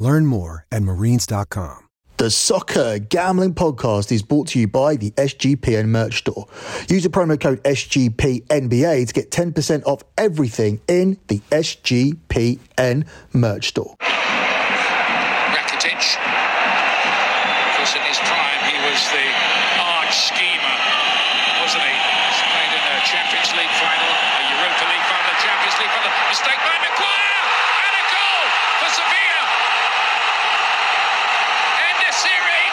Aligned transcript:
Learn 0.00 0.26
more 0.26 0.66
at 0.72 0.82
marines.com. 0.82 1.86
The 2.16 2.30
Soccer 2.30 2.98
Gambling 2.98 3.54
Podcast 3.54 4.10
is 4.10 4.22
brought 4.22 4.48
to 4.48 4.58
you 4.60 4.66
by 4.68 4.96
the 4.96 5.10
SGPN 5.12 5.86
merch 5.88 6.18
store. 6.18 6.46
Use 6.88 7.02
the 7.04 7.08
promo 7.08 7.38
code 7.40 7.62
SGPNBA 7.62 9.06
to 9.06 9.12
get 9.14 9.30
10% 9.30 9.84
off 9.86 10.02
everything 10.18 10.80
in 10.88 11.16
the 11.28 11.38
SGPN 11.50 13.06
merch 13.32 13.68
store. 13.68 13.94
Rakitic. 14.00 15.96
Of 15.96 17.72
course, 17.76 17.94
in 17.96 18.02
his 18.04 18.20
prime, 18.20 18.60
he 18.68 18.76
was 18.84 19.00
the 19.16 19.26
arch 19.80 20.12
schemer, 20.12 20.76
wasn't 21.64 21.84
he? 21.88 21.96
He's 21.96 22.40
played 22.52 22.72
in 22.72 22.84
a 22.84 23.00
Champions 23.08 23.52
League 23.56 23.76
final, 23.80 24.12
a 24.12 24.40
Europa 24.48 24.84
League 24.92 25.06
final, 25.08 25.28
a 25.28 25.38
Champions 25.40 25.76
League 25.80 25.92
final. 25.92 26.12
Mistake 26.28 26.60
by 26.68 26.76
Maguire! 26.84 27.44
And 27.80 27.96
a 27.96 28.04
goal 28.12 28.44
for 28.84 28.90
Sevilla! 28.92 29.44
En-Nesyri! 31.80 32.64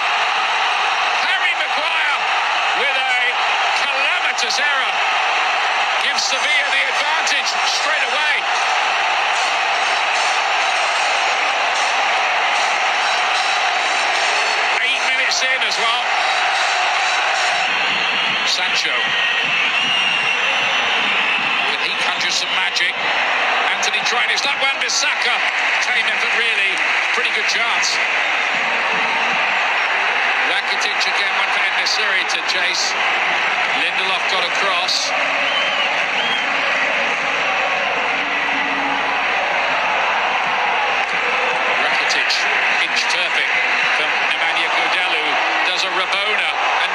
Harry 1.24 1.54
Maguire 1.64 2.20
with 2.84 2.98
a 3.00 3.18
error 4.60 4.94
gives 6.04 6.24
Sevilla 6.24 6.68
the 6.74 6.84
advantage 6.90 7.50
straight 7.68 8.06
away. 8.10 8.34
Eight 14.82 15.04
minutes 15.10 15.38
in 15.42 15.60
as 15.62 15.78
well. 15.78 16.04
Sancho. 18.48 18.98
Can 21.70 21.80
he 21.86 21.94
conjure 22.02 22.32
some 22.32 22.50
magic? 22.58 22.94
Antony 23.76 24.02
tried 24.10 24.32
his 24.32 24.44
luck. 24.44 24.58
Wan 24.62 24.76
Bissaka. 24.82 25.36
Tame 25.86 26.08
effort, 26.08 26.34
really. 26.40 26.74
Pretty 27.14 27.30
good 27.36 27.48
chance. 27.52 27.98
Rakitic 30.58 30.98
again, 31.06 31.34
one 31.38 31.52
for 31.54 31.62
En-Nesyri 31.62 32.26
to 32.34 32.42
chase. 32.50 32.90
Lindelof 33.78 34.24
got 34.34 34.42
across. 34.42 35.14
Rakitic, 41.86 42.32
inch 42.90 43.02
perfect 43.06 43.54
from 44.02 44.10
Nemanja 44.34 44.66
Gudelj, 44.74 45.30
does 45.70 45.86
a 45.86 45.94
Rabona 45.94 46.50
and 46.50 46.92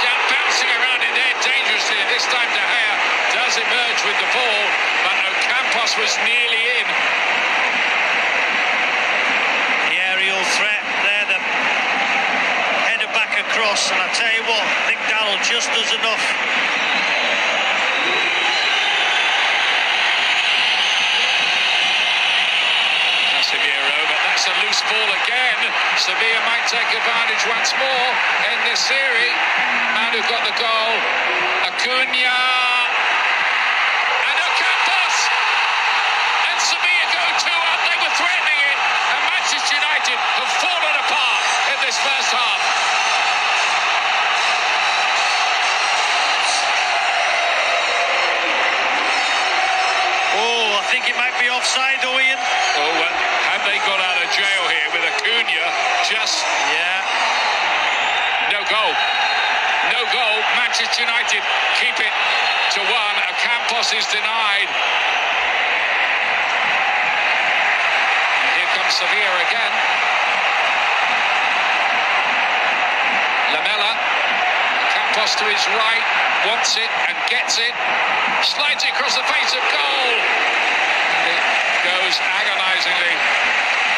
down 0.00 0.20
bouncing 0.32 0.72
around 0.80 1.04
in 1.04 1.12
there 1.12 1.36
dangerously. 1.44 2.00
This 2.08 2.24
time 2.32 2.48
De 2.48 2.64
Gea 2.64 2.96
does 3.36 3.60
emerge 3.60 4.00
with 4.08 4.16
the 4.24 4.30
ball, 4.32 4.64
but 5.04 5.16
Ocampos 5.36 6.00
was 6.00 6.16
nearly 6.24 6.80
in. 6.80 6.88
the 9.90 10.00
aerial 10.00 10.42
threat 10.56 10.82
there, 11.04 11.26
the 11.28 11.38
header 12.88 13.08
back 13.76 13.84
across, 13.84 13.92
and 13.92 14.00
I 14.00 14.08
tell 14.14 14.32
you 14.32 14.44
what, 14.48 14.64
think 14.88 15.00
Darrell 15.08 15.36
just 15.44 15.68
does 15.76 15.92
enough. 15.92 16.24
Casemiro, 23.36 23.98
but 24.08 24.20
that's 24.24 24.46
a 24.48 24.54
loose 24.64 24.82
ball 24.88 25.10
again. 25.24 25.60
Sevilla 26.00 26.40
might 26.48 26.66
take 26.68 26.88
advantage 26.88 27.44
once 27.48 27.72
more 27.76 28.08
in 28.52 28.58
this 28.64 28.80
series. 28.80 29.36
Man 29.94 30.12
who 30.12 30.22
got 30.24 30.42
the 30.44 30.56
goal, 30.56 30.92
Acuna. 31.68 32.40
And 34.24 34.36
Ocampos! 34.40 35.16
And 36.48 36.58
Sevilla 36.64 37.06
go 37.12 37.24
two 37.44 37.60
up. 37.72 37.80
They 37.84 37.96
were 38.00 38.14
threatening 38.16 38.60
it. 38.72 38.78
And 39.12 39.20
Manchester 39.28 39.74
United 39.76 40.16
have 40.16 40.52
fallen 40.64 40.96
apart 40.96 41.42
in 41.76 41.78
this 41.84 41.96
first 42.00 42.32
half. 42.32 42.76
Oh, 50.36 50.76
I 50.76 50.84
think 50.92 51.08
it 51.08 51.16
might 51.16 51.32
be 51.40 51.48
offside, 51.48 51.96
though, 52.04 52.12
Ian. 52.12 52.36
Oh, 52.36 52.92
well, 53.00 53.16
have 53.48 53.64
they 53.64 53.80
got 53.88 53.96
out 53.96 54.20
of 54.20 54.28
jail 54.36 54.62
here 54.68 54.88
with 54.92 55.00
Acuna? 55.16 55.64
Just 56.04 56.44
Yeah. 56.76 57.00
No 58.52 58.60
goal. 58.68 58.92
No 59.96 60.04
goal. 60.12 60.36
Manchester 60.60 61.08
United 61.08 61.40
keep 61.80 61.96
it 61.96 62.12
to 62.76 62.80
one. 62.84 63.16
Campos 63.40 63.96
is 63.96 64.04
denied. 64.12 64.68
And 68.36 68.50
here 68.60 68.70
comes 68.76 68.92
Sevilla 68.92 69.40
again. 69.40 69.72
Lamela. 73.56 73.92
Campos 74.92 75.25
to 75.38 75.44
his 75.46 75.64
right. 75.76 76.04
Wants 76.48 76.76
it 76.76 76.90
and 77.08 77.16
gets 77.28 77.58
it. 77.58 77.74
Slides 78.42 78.84
it 78.84 78.90
across 78.96 79.16
the 79.16 79.26
face 79.28 79.52
of 79.52 79.62
goal. 79.72 80.12
It 81.28 81.42
goes 81.84 82.16
agonizingly 82.20 83.14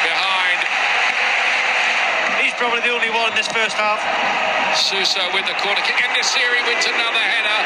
behind 0.03 0.59
He's 2.39 2.55
probably 2.55 2.79
the 2.87 2.95
only 2.95 3.11
one 3.11 3.35
in 3.35 3.37
this 3.37 3.51
first 3.51 3.75
half. 3.75 3.99
Suso 4.79 5.21
with 5.35 5.43
the 5.51 5.59
corner 5.59 5.83
kick. 5.83 5.99
En-Nesyri 5.99 6.63
wins 6.71 6.87
another 6.87 7.19
header. 7.19 7.61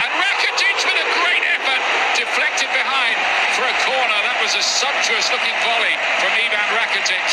And 0.00 0.10
Rakitic 0.16 0.80
with 0.80 0.96
a 0.96 1.08
great 1.20 1.44
effort. 1.44 1.82
Deflected 2.16 2.72
behind 2.72 3.16
for 3.52 3.68
a 3.68 3.76
corner. 3.84 4.18
That 4.24 4.40
was 4.40 4.56
a 4.56 4.64
sumptuous 4.64 5.28
looking 5.28 5.52
volley 5.60 5.92
from 6.24 6.32
Ivan 6.40 6.68
Rakitic. 6.72 7.26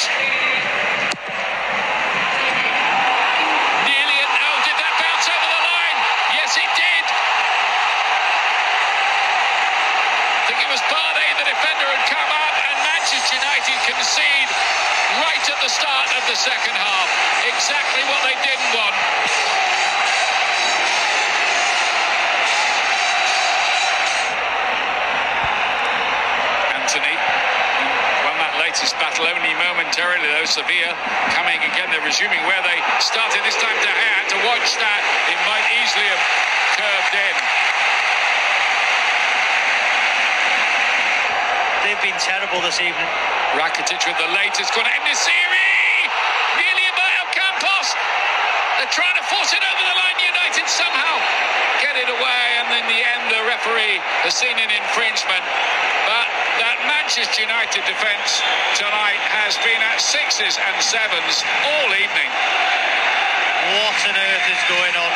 Nearly 3.88 4.18
a 4.20 4.28
no. 4.36 4.52
Did 4.68 4.76
that 4.76 4.94
bounce 5.00 5.28
over 5.32 5.48
the 5.48 5.62
line? 5.64 5.98
Yes, 6.36 6.52
it 6.60 6.72
did. 6.76 7.06
I 10.38 10.44
think 10.52 10.60
it 10.60 10.70
was 10.76 10.84
Barney, 10.92 11.30
the 11.40 11.48
defender, 11.48 11.88
had 11.88 12.04
come 12.12 12.32
up, 12.36 12.56
and 12.68 12.78
Manchester 12.84 13.21
United 13.32 13.80
concede 13.88 14.52
right 15.24 15.46
at 15.48 15.60
the 15.64 15.72
start 15.72 16.08
of 16.20 16.24
the 16.28 16.36
second 16.36 16.76
half. 16.76 17.08
Exactly 17.48 18.04
what 18.12 18.20
they 18.28 18.36
didn't 18.44 18.72
want. 18.76 18.92
Antony 26.76 27.16
won 28.28 28.36
that 28.36 28.60
latest 28.60 29.00
battle 29.00 29.24
only 29.24 29.56
momentarily, 29.56 30.28
though. 30.28 30.44
Sevilla 30.44 30.92
coming 31.32 31.64
again. 31.72 31.88
They're 31.88 32.04
resuming 32.04 32.44
where 32.44 32.60
they 32.68 32.84
started. 33.00 33.40
This 33.48 33.56
time 33.64 33.80
De 33.80 33.88
Gea 33.96 34.28
to 34.36 34.38
watch 34.44 34.76
that. 34.76 35.02
It 35.32 35.40
might 35.48 35.64
easily 35.80 36.08
have 36.12 36.24
curved 36.76 37.16
in. 37.16 37.71
They've 42.02 42.18
been 42.18 42.26
terrible 42.26 42.66
this 42.66 42.82
evening. 42.82 43.10
Rakitic 43.54 44.02
with 44.10 44.18
the 44.18 44.34
latest 44.34 44.74
corner. 44.74 44.90
En-Nesyri! 44.90 46.10
Nearly 46.58 46.86
about 46.90 47.30
Campos. 47.30 47.94
They're 48.82 48.90
trying 48.90 49.14
to 49.22 49.26
force 49.30 49.54
it 49.54 49.62
over 49.62 49.84
the 49.86 49.94
line. 50.02 50.18
United 50.18 50.66
somehow 50.66 51.22
get 51.86 52.02
it 52.02 52.10
away, 52.10 52.44
and 52.58 52.74
in 52.74 52.86
the 52.90 53.06
end, 53.06 53.22
the 53.30 53.46
referee 53.46 54.02
has 54.26 54.34
seen 54.34 54.58
an 54.58 54.74
infringement. 54.74 55.46
But 56.10 56.26
that 56.58 56.82
Manchester 56.90 57.46
United 57.46 57.86
defence 57.86 58.42
tonight 58.82 59.22
has 59.38 59.54
been 59.62 59.82
at 59.86 60.02
sixes 60.02 60.58
and 60.58 60.76
sevens 60.82 61.46
all 61.70 61.90
evening. 62.02 62.32
What 63.78 64.02
on 64.10 64.18
earth 64.18 64.48
is 64.50 64.62
going 64.66 64.96
on 64.98 65.14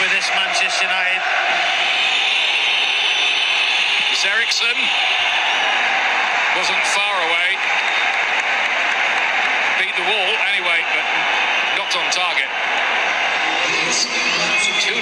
with 0.00 0.08
this 0.16 0.24
Manchester 0.32 0.88
United? 0.88 1.83
It's 4.44 4.60
Wasn't 4.60 4.76
far 6.92 7.16
away. 7.16 7.48
Beat 9.80 9.96
the 9.96 10.04
wall 10.04 10.32
anyway, 10.52 10.84
but 10.92 11.00
not 11.80 11.88
on 11.96 12.04
target. 12.12 12.52
2 14.84 14.92
0 14.92 15.00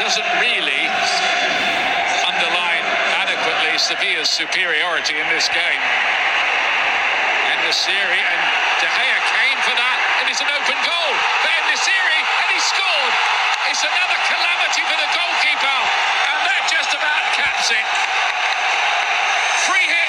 doesn't 0.00 0.24
really 0.40 0.88
underline 2.24 2.80
adequately 3.20 3.76
Sevilla's 3.76 4.32
superiority 4.32 5.20
in 5.20 5.28
this 5.36 5.52
game. 5.52 5.82
En-Nesyri 7.60 8.24
and 8.24 8.40
De 8.80 8.88
Gea 8.88 9.20
came 9.36 9.60
for 9.68 9.76
that. 9.76 10.00
It 10.24 10.32
is 10.32 10.40
an 10.40 10.48
open 10.48 10.80
goal 10.80 11.12
for 11.44 11.60
Nesyri 11.68 12.20
and 12.24 12.56
he 12.56 12.60
scored. 12.64 13.12
It's 13.68 13.84
another 13.84 14.16
calamity 14.32 14.80
for 14.88 14.96
the 14.96 15.12
goalkeeper 15.12 15.76
and 16.32 16.40
that 16.48 16.64
just 16.72 16.96
about 16.96 17.20
caps 17.36 17.68
it. 17.68 17.84
Free 19.68 19.84
hit 19.84 20.08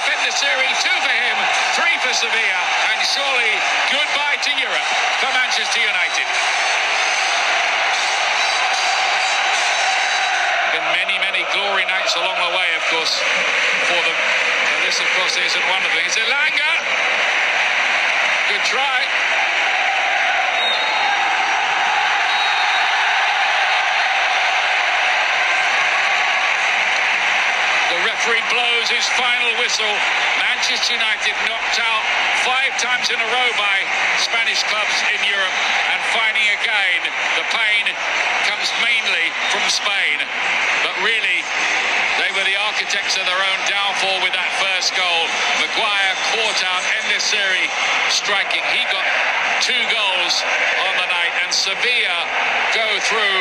Youssef 0.00 0.16
Nesyri, 0.24 0.72
two 0.80 0.96
for 1.04 1.12
him, 1.12 1.36
three 1.76 1.92
for 2.00 2.08
Sevilla 2.16 2.62
and 2.88 3.04
surely 3.04 3.52
goodbye 3.92 4.40
to 4.40 4.50
Europe 4.56 4.88
for 5.20 5.28
Manchester 5.36 5.76
United. 5.76 6.24
Been 10.72 10.88
many, 10.96 11.20
many 11.20 11.44
glory 11.52 11.84
nights 11.84 12.16
along 12.16 12.32
the 12.40 12.48
way, 12.56 12.68
of 12.80 12.84
course, 12.88 13.12
for 13.92 14.00
them. 14.00 14.16
But 14.72 14.88
this, 14.88 14.96
of 15.04 15.08
course, 15.20 15.36
isn't 15.36 15.66
one 15.68 15.84
of 15.84 15.92
them. 15.92 16.00
It's 16.08 16.16
Elanga. 16.16 16.72
Good 18.48 18.64
try. 18.64 19.19
Referee 28.20 28.52
blows 28.52 28.88
his 28.92 29.08
final 29.16 29.48
whistle. 29.56 29.96
Manchester 30.36 30.92
United 30.92 31.32
knocked 31.48 31.80
out 31.80 32.04
five 32.44 32.68
times 32.76 33.08
in 33.08 33.16
a 33.16 33.28
row 33.32 33.50
by 33.56 33.80
Spanish 34.20 34.60
clubs 34.68 34.92
in 35.08 35.24
Europe 35.24 35.56
and 35.88 36.00
finding 36.12 36.44
again 36.60 37.00
the 37.40 37.46
pain 37.48 37.88
comes 38.44 38.68
mainly 38.84 39.32
from 39.48 39.64
Spain. 39.72 40.20
But 40.84 41.00
really, 41.00 41.40
they 42.20 42.28
were 42.36 42.44
the 42.44 42.60
architects 42.68 43.16
of 43.16 43.24
their 43.24 43.40
own 43.40 43.60
downfall 43.64 44.20
with 44.20 44.36
that 44.36 44.52
first 44.60 44.92
goal. 44.92 45.24
Maguire 45.64 46.12
caught 46.36 46.60
out 46.60 46.84
En-Nesyri 47.00 47.72
striking. 48.12 48.60
He 48.76 48.84
got 48.92 49.08
two 49.64 49.80
goals 49.88 50.34
on 50.92 50.92
the 51.00 51.08
night 51.08 51.32
and 51.40 51.48
Sevilla 51.56 52.20
go 52.76 52.84
through 53.00 53.40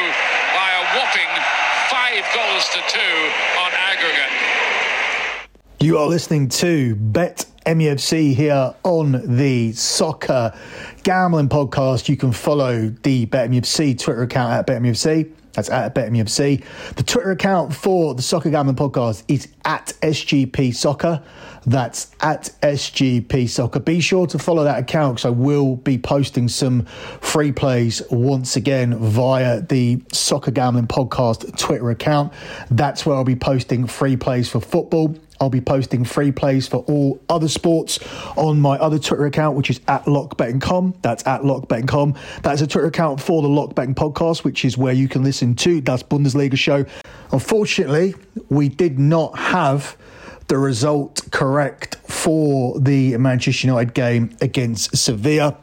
by 0.55 0.71
a 0.71 0.83
whopping 0.95 1.31
five 1.91 2.23
goals 2.31 2.63
to 2.71 2.79
two. 2.87 3.19
You 5.81 5.97
are 5.97 6.07
listening 6.07 6.49
to 6.49 6.95
Bet 6.95 7.45
MUFC 7.65 8.33
here 8.35 8.75
on 8.83 9.37
the 9.37 9.71
Soccer 9.71 10.53
Gambling 11.03 11.47
Podcast. 11.47 12.09
You 12.09 12.17
can 12.17 12.33
follow 12.33 12.89
the 13.03 13.23
Bet 13.23 13.49
MUFC 13.49 13.97
Twitter 13.97 14.23
account 14.23 14.51
at 14.51 14.67
Bet 14.67 14.81
MUFC. 14.81 15.31
That's 15.53 15.69
at 15.69 15.93
Bet 15.93 16.11
BetMUFC. 16.11 16.63
The 16.95 17.03
Twitter 17.03 17.31
account 17.31 17.73
for 17.73 18.13
the 18.13 18.21
Soccer 18.21 18.49
Gambling 18.49 18.75
Podcast 18.75 19.23
is 19.27 19.47
at 19.65 19.93
SGP 20.01 20.75
Soccer. 20.75 21.21
That's 21.65 22.15
at 22.21 22.51
SGP 22.61 23.49
Soccer. 23.49 23.79
Be 23.79 23.99
sure 23.99 24.27
to 24.27 24.39
follow 24.39 24.63
that 24.63 24.79
account 24.79 25.15
because 25.15 25.25
I 25.25 25.31
will 25.31 25.75
be 25.75 25.97
posting 25.97 26.47
some 26.47 26.85
free 26.85 27.51
plays 27.51 28.01
once 28.11 28.55
again 28.55 28.97
via 28.97 29.61
the 29.61 30.01
Soccer 30.13 30.51
Gambling 30.51 30.87
Podcast 30.87 31.57
Twitter 31.57 31.89
account. 31.89 32.31
That's 32.69 33.05
where 33.05 33.15
I'll 33.15 33.23
be 33.23 33.35
posting 33.35 33.87
free 33.87 34.17
plays 34.17 34.49
for 34.49 34.61
football. 34.61 35.15
I'll 35.41 35.50
be 35.50 35.62
posting 35.62 36.03
free 36.03 36.31
plays 36.31 36.68
for 36.68 36.77
all 36.88 37.21
other 37.30 37.47
sports 37.47 38.00
on 38.36 38.59
my 38.59 38.77
other 38.77 39.00
Twitter 39.00 39.25
account, 39.25 39.56
which 39.56 39.69
is 39.69 39.80
at 39.88 40.06
lockbetting.com. 40.06 40.95
That's 41.01 41.25
at 41.25 41.41
lockbetting.com. 41.41 42.15
That's 42.44 42.62
a 42.62 42.68
Twitter 42.68 42.88
account 42.88 43.21
for 43.21 43.41
the 43.41 43.47
Lockbetting 43.47 43.95
podcast, 43.95 44.44
which 44.44 44.65
is 44.65 44.77
where 44.77 44.94
you 44.94 45.07
can 45.07 45.24
listen 45.24 45.56
to 45.56 45.81
Das 45.81 46.03
Bundesliga 46.03 46.57
show. 46.57 46.86
Unfortunately, 47.31 48.15
we 48.50 48.69
did 48.69 49.00
not 49.00 49.38
have 49.38 49.97
the 50.50 50.57
result 50.57 51.21
correct 51.31 51.95
for 52.07 52.80
the 52.80 53.15
Manchester 53.18 53.68
United 53.68 53.94
game 53.94 54.35
against 54.42 54.97
Sevilla. 54.97 55.56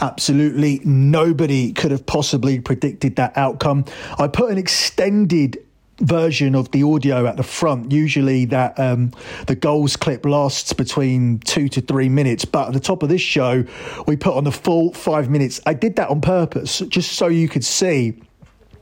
Absolutely 0.00 0.80
nobody 0.84 1.72
could 1.72 1.90
have 1.90 2.06
possibly 2.06 2.60
predicted 2.60 3.16
that 3.16 3.36
outcome. 3.36 3.84
I 4.16 4.28
put 4.28 4.50
an 4.50 4.56
extended 4.58 5.58
version 6.00 6.54
of 6.54 6.70
the 6.70 6.82
audio 6.82 7.26
at 7.26 7.36
the 7.36 7.42
front. 7.42 7.92
Usually, 7.92 8.44
that 8.46 8.78
um, 8.78 9.12
the 9.46 9.54
goals 9.54 9.96
clip 9.96 10.24
lasts 10.24 10.72
between 10.72 11.38
two 11.40 11.68
to 11.68 11.80
three 11.80 12.08
minutes, 12.08 12.44
but 12.44 12.68
at 12.68 12.74
the 12.74 12.80
top 12.80 13.02
of 13.02 13.08
this 13.08 13.20
show, 13.20 13.64
we 14.06 14.16
put 14.16 14.34
on 14.34 14.44
the 14.44 14.52
full 14.52 14.92
five 14.92 15.30
minutes. 15.30 15.60
I 15.66 15.74
did 15.74 15.96
that 15.96 16.08
on 16.08 16.20
purpose, 16.20 16.80
just 16.88 17.12
so 17.12 17.26
you 17.26 17.48
could 17.48 17.64
see 17.64 18.20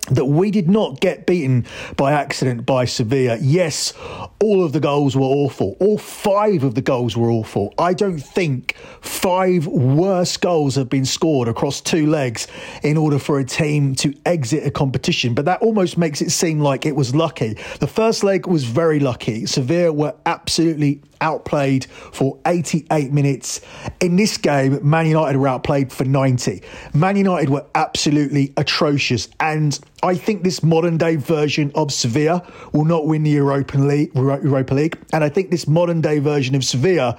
that 0.07 0.27
we 0.27 0.51
did 0.51 0.69
not 0.69 1.01
get 1.01 1.27
beaten 1.27 1.67
by 1.97 2.13
accident 2.13 2.67
by 2.67 2.85
Sevilla. 2.85 3.39
Yes, 3.41 3.93
all 4.41 4.65
of 4.65 4.73
the 4.73 4.81
goals 4.81 5.17
were 5.17 5.23
awful. 5.23 5.77
All 5.81 5.99
five 5.99 6.63
of 6.63 6.75
the 6.75 6.83
goals 6.83 7.17
were 7.17 7.31
awful. 7.31 7.75
I 7.79 7.93
don't 7.95 8.19
think 8.19 8.77
five 9.01 9.67
worse 9.67 10.37
goals 10.37 10.75
have 10.77 10.89
been 10.89 11.05
scored 11.05 11.49
across 11.49 11.81
two 11.81 12.07
legs 12.07 12.47
in 12.83 12.97
order 12.97 13.19
for 13.19 13.39
a 13.39 13.45
team 13.45 13.95
to 13.97 14.15
exit 14.25 14.67
a 14.67 14.71
competition. 14.71 15.35
But 15.35 15.45
that 15.47 15.63
almost 15.63 15.99
makes 15.99 16.21
it 16.21 16.31
seem 16.31 16.61
like 16.61 16.87
it 16.87 16.95
was 16.95 17.15
lucky. 17.15 17.55
The 17.81 17.87
first 17.87 18.23
leg 18.23 18.47
was 18.47 18.65
very 18.65 19.01
lucky. 19.01 19.47
Sevilla 19.47 19.93
were 19.93 20.15
absolutely 20.25 21.01
outplayed 21.21 21.87
for 21.87 22.39
88 22.47 23.13
minutes. 23.13 23.61
In 24.01 24.17
this 24.17 24.37
game, 24.37 24.79
Man 24.89 25.07
United 25.07 25.39
were 25.39 25.49
outplayed 25.49 25.93
for 25.93 26.05
90. 26.05 26.63
Man 26.95 27.17
United 27.17 27.51
were 27.51 27.67
absolutely 27.75 28.53
atrocious. 28.57 29.29
And 29.41 29.79
I 30.03 30.15
think 30.15 30.43
this 30.43 30.63
modern 30.63 30.99
day 30.99 31.17
version 31.17 31.73
of 31.75 31.93
Sevilla 31.93 32.47
will 32.73 32.85
not 32.85 33.07
win 33.07 33.23
the 33.23 33.31
Europa 33.31 33.79
League, 33.79 34.11
Europa 34.15 34.75
League. 34.75 34.99
And 35.13 35.25
I 35.25 35.29
think 35.29 35.51
this 35.51 35.67
modern 35.67 36.01
day 36.01 36.19
version 36.19 36.55
of 36.55 36.65
Sevilla 36.65 37.19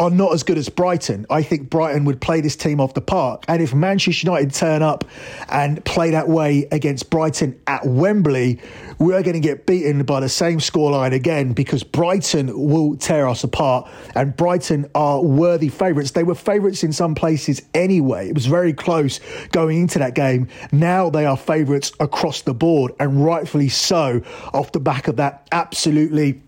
are 0.00 0.10
not 0.10 0.32
as 0.32 0.42
good 0.42 0.58
as 0.58 0.68
Brighton. 0.68 1.26
I 1.30 1.42
think 1.42 1.70
Brighton 1.70 2.04
would 2.06 2.20
play 2.20 2.40
this 2.40 2.56
team 2.56 2.80
off 2.80 2.94
the 2.94 3.00
park. 3.00 3.44
And 3.46 3.62
if 3.62 3.72
Manchester 3.72 4.26
United 4.26 4.52
turn 4.52 4.82
up 4.82 5.04
and 5.48 5.84
play 5.84 6.10
that 6.10 6.28
way 6.28 6.66
against 6.72 7.08
Brighton 7.10 7.60
at 7.66 7.86
Wembley, 7.86 8.60
we 8.98 9.14
are 9.14 9.22
going 9.22 9.34
to 9.34 9.40
get 9.40 9.66
beaten 9.66 10.02
by 10.02 10.20
the 10.20 10.28
same 10.28 10.58
scoreline 10.58 11.12
again 11.12 11.52
because 11.52 11.84
Brighton 11.84 12.50
will 12.68 12.96
tear 12.96 13.28
us 13.28 13.44
apart. 13.44 13.88
And 14.14 14.36
Brighton 14.36 14.90
are 14.94 15.22
worthy 15.22 15.68
favourites. 15.68 16.10
They 16.10 16.24
were 16.24 16.34
favourites 16.34 16.82
in 16.82 16.92
some 16.92 17.14
places 17.14 17.62
anyway. 17.74 18.28
It 18.28 18.34
was 18.34 18.46
very 18.46 18.72
close 18.72 19.20
going 19.52 19.78
into 19.78 19.98
that 20.00 20.14
game. 20.14 20.48
Now 20.72 21.10
they 21.10 21.26
are 21.26 21.36
favourites 21.36 21.92
across 22.00 22.42
the 22.42 22.54
board, 22.54 22.92
and 22.98 23.24
rightfully 23.24 23.68
so, 23.68 24.22
off 24.52 24.72
the 24.72 24.80
back 24.80 25.08
of 25.08 25.16
that 25.16 25.46
absolutely 25.52 26.42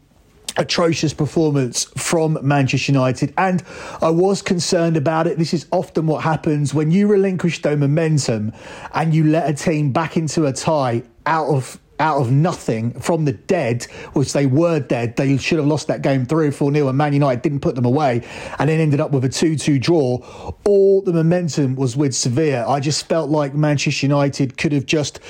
atrocious 0.56 1.12
performance 1.12 1.84
from 1.96 2.38
Manchester 2.42 2.92
United. 2.92 3.32
And 3.36 3.62
I 4.00 4.10
was 4.10 4.42
concerned 4.42 4.96
about 4.96 5.26
it. 5.26 5.38
This 5.38 5.54
is 5.54 5.66
often 5.70 6.06
what 6.06 6.22
happens 6.22 6.74
when 6.74 6.90
you 6.90 7.06
relinquish 7.08 7.62
the 7.62 7.76
momentum 7.76 8.52
and 8.92 9.14
you 9.14 9.24
let 9.24 9.48
a 9.48 9.54
team 9.54 9.92
back 9.92 10.16
into 10.16 10.46
a 10.46 10.52
tie 10.52 11.02
out 11.26 11.48
of 11.48 11.80
out 12.00 12.20
of 12.20 12.30
nothing 12.30 12.92
from 13.00 13.24
the 13.24 13.32
dead, 13.32 13.84
which 14.14 14.32
they 14.32 14.46
were 14.46 14.80
dead. 14.80 15.16
They 15.16 15.36
should 15.36 15.58
have 15.58 15.66
lost 15.66 15.86
that 15.88 16.02
game 16.02 16.26
3 16.26 16.48
or 16.48 16.52
4 16.52 16.72
nil, 16.72 16.88
and 16.88 16.98
Man 16.98 17.12
United 17.12 17.42
didn't 17.42 17.60
put 17.60 17.74
them 17.74 17.84
away 17.84 18.22
and 18.58 18.68
then 18.68 18.80
ended 18.80 19.00
up 19.00 19.12
with 19.12 19.24
a 19.24 19.28
2 19.28 19.56
2 19.56 19.78
draw. 19.78 20.52
All 20.64 21.02
the 21.02 21.12
momentum 21.12 21.76
was 21.76 21.96
with 21.96 22.14
Sevilla. 22.14 22.68
I 22.68 22.80
just 22.80 23.06
felt 23.08 23.30
like 23.30 23.54
Manchester 23.54 24.06
United 24.06 24.56
could 24.56 24.72
have 24.72 24.86
just 24.86 25.20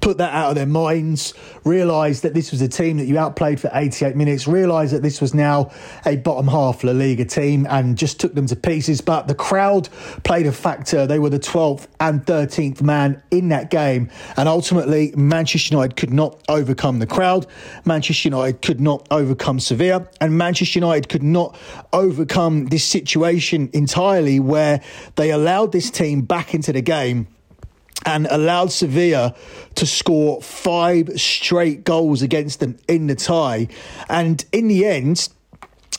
put 0.00 0.18
that 0.18 0.32
out 0.32 0.50
of 0.50 0.54
their 0.54 0.66
minds, 0.66 1.34
realised 1.64 2.22
that 2.22 2.34
this 2.34 2.50
was 2.50 2.60
a 2.62 2.68
team 2.68 2.96
that 2.98 3.04
you 3.04 3.18
outplayed 3.18 3.60
for 3.60 3.70
88 3.72 4.16
minutes, 4.16 4.46
realised 4.46 4.94
that 4.94 5.02
this 5.02 5.20
was 5.20 5.34
now 5.34 5.70
a 6.06 6.16
bottom 6.16 6.48
half 6.48 6.82
La 6.84 6.92
Liga 6.92 7.24
team 7.24 7.66
and 7.68 7.96
just 7.96 8.18
took 8.18 8.34
them 8.34 8.46
to 8.46 8.56
pieces. 8.56 9.00
But 9.00 9.28
the 9.28 9.34
crowd 9.34 9.88
played 10.24 10.46
a 10.46 10.52
factor. 10.52 11.06
They 11.06 11.18
were 11.18 11.30
the 11.30 11.38
12th 11.38 11.86
and 11.98 12.24
13th 12.24 12.82
man 12.82 13.22
in 13.30 13.48
that 13.50 13.70
game. 13.70 14.10
And 14.36 14.48
ultimately, 14.48 15.12
Manchester 15.16 15.74
United 15.74 15.96
could 15.96 16.12
not 16.12 16.40
overcome 16.48 16.98
the 16.98 17.06
crowd. 17.06 17.46
Manchester 17.84 18.28
United 18.28 18.62
could 18.62 18.80
not 18.80 19.06
overcome 19.10 19.60
Sevilla. 19.60 20.08
And 20.20 20.36
Manchester 20.36 20.78
United 20.78 21.08
could 21.08 21.22
not 21.22 21.56
overcome 21.92 22.66
this 22.66 22.84
situation 22.84 23.70
entirely 23.72 24.40
where 24.40 24.82
they 25.16 25.30
allowed 25.30 25.72
this 25.72 25.90
team 25.90 26.22
back 26.22 26.54
into 26.54 26.72
the 26.72 26.82
game 26.82 27.26
and 28.06 28.26
allowed 28.30 28.72
Sevilla 28.72 29.34
to 29.76 29.86
score 29.86 30.42
five 30.42 31.20
straight 31.20 31.84
goals 31.84 32.22
against 32.22 32.60
them 32.60 32.78
in 32.88 33.06
the 33.06 33.14
tie. 33.14 33.68
And 34.08 34.44
in 34.52 34.68
the 34.68 34.86
end, 34.86 35.28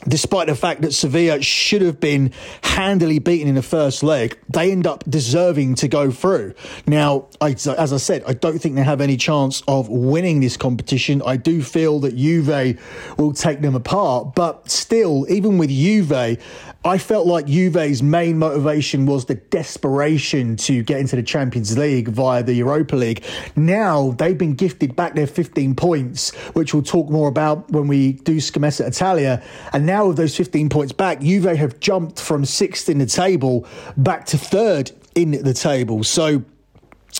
despite 0.08 0.48
the 0.48 0.56
fact 0.56 0.82
that 0.82 0.94
Sevilla 0.94 1.42
should 1.42 1.82
have 1.82 2.00
been 2.00 2.32
handily 2.64 3.20
beaten 3.20 3.48
in 3.48 3.56
the 3.56 3.62
first 3.62 4.04
leg, 4.04 4.38
they 4.50 4.72
end 4.72 4.88
up 4.88 5.04
deserving 5.10 5.76
to 5.76 5.88
go 5.88 6.12
through. 6.12 6.54
Now, 6.88 7.28
I, 7.40 7.52
as 7.52 7.94
I 7.94 7.98
said, 7.98 8.24
I 8.28 8.34
don't 8.34 8.60
think 8.60 8.76
they 8.76 8.84
have 8.84 9.02
any 9.02 9.18
chance 9.18 9.62
of 9.68 9.90
winning 9.90 10.40
this 10.40 10.58
competition. 10.58 11.22
I 11.26 11.38
do 11.38 11.62
feel 11.62 12.00
that 12.02 12.16
Juve 12.16 12.80
will 13.18 13.34
take 13.34 13.62
them 13.62 13.76
apart, 13.76 14.36
but 14.36 14.70
still, 14.70 15.26
even 15.30 15.58
with 15.58 15.70
Juve, 15.70 16.38
I 16.84 16.98
felt 16.98 17.28
like 17.28 17.46
Juve's 17.46 18.02
main 18.02 18.40
motivation 18.40 19.06
was 19.06 19.26
the 19.26 19.36
desperation 19.36 20.56
to 20.58 20.82
get 20.82 21.00
into 21.00 21.16
the 21.16 21.22
Champions 21.22 21.78
League 21.78 22.08
via 22.08 22.42
the 22.42 22.54
Europa 22.54 22.96
League. 22.96 23.24
Now 23.56 24.12
they've 24.14 24.38
been 24.38 24.56
gifted 24.56 24.96
back 24.96 25.14
their 25.14 25.28
15 25.28 25.76
points, 25.76 26.34
which 26.54 26.74
we'll 26.74 26.82
talk 26.82 27.12
more 27.12 27.28
about 27.28 27.70
when 27.70 27.88
we 27.88 28.14
do 28.14 28.38
Scommessa 28.38 28.88
Italia. 28.88 29.44
And 29.74 29.86
now 29.92 30.08
with 30.08 30.16
those 30.16 30.38
15 30.38 30.70
points 30.70 30.94
back, 30.94 31.20
Juve 31.20 31.44
have 31.58 31.82
jumped 31.82 32.20
from 32.20 32.46
sixth 32.46 32.88
in 32.88 32.98
the 32.98 33.06
table 33.06 33.68
back 33.98 34.26
to 34.28 34.38
third 34.38 34.90
in 35.16 35.32
the 35.32 35.54
table. 35.54 36.06
So 36.06 36.46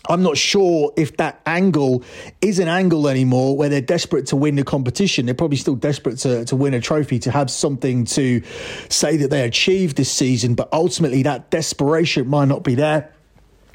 I'm 0.08 0.24
not 0.24 0.38
sure 0.38 0.94
if 0.96 1.18
that 1.18 1.42
angle 1.46 2.04
is 2.40 2.60
an 2.60 2.70
angle 2.70 3.10
anymore 3.10 3.58
where 3.58 3.68
they're 3.68 3.82
desperate 3.82 4.28
to 4.28 4.38
win 4.38 4.56
the 4.56 4.64
competition. 4.64 5.26
They're 5.26 5.36
probably 5.36 5.58
still 5.58 5.76
desperate 5.76 6.18
to, 6.20 6.46
to 6.46 6.56
win 6.56 6.74
a 6.74 6.80
trophy, 6.80 7.20
to 7.20 7.32
have 7.32 7.52
something 7.52 8.06
to 8.06 8.42
say 8.88 9.18
that 9.18 9.30
they 9.30 9.44
achieved 9.44 9.98
this 9.98 10.10
season. 10.10 10.56
But 10.56 10.70
ultimately, 10.72 11.24
that 11.24 11.52
desperation 11.52 12.30
might 12.30 12.48
not 12.48 12.64
be 12.64 12.76
there. 12.76 13.14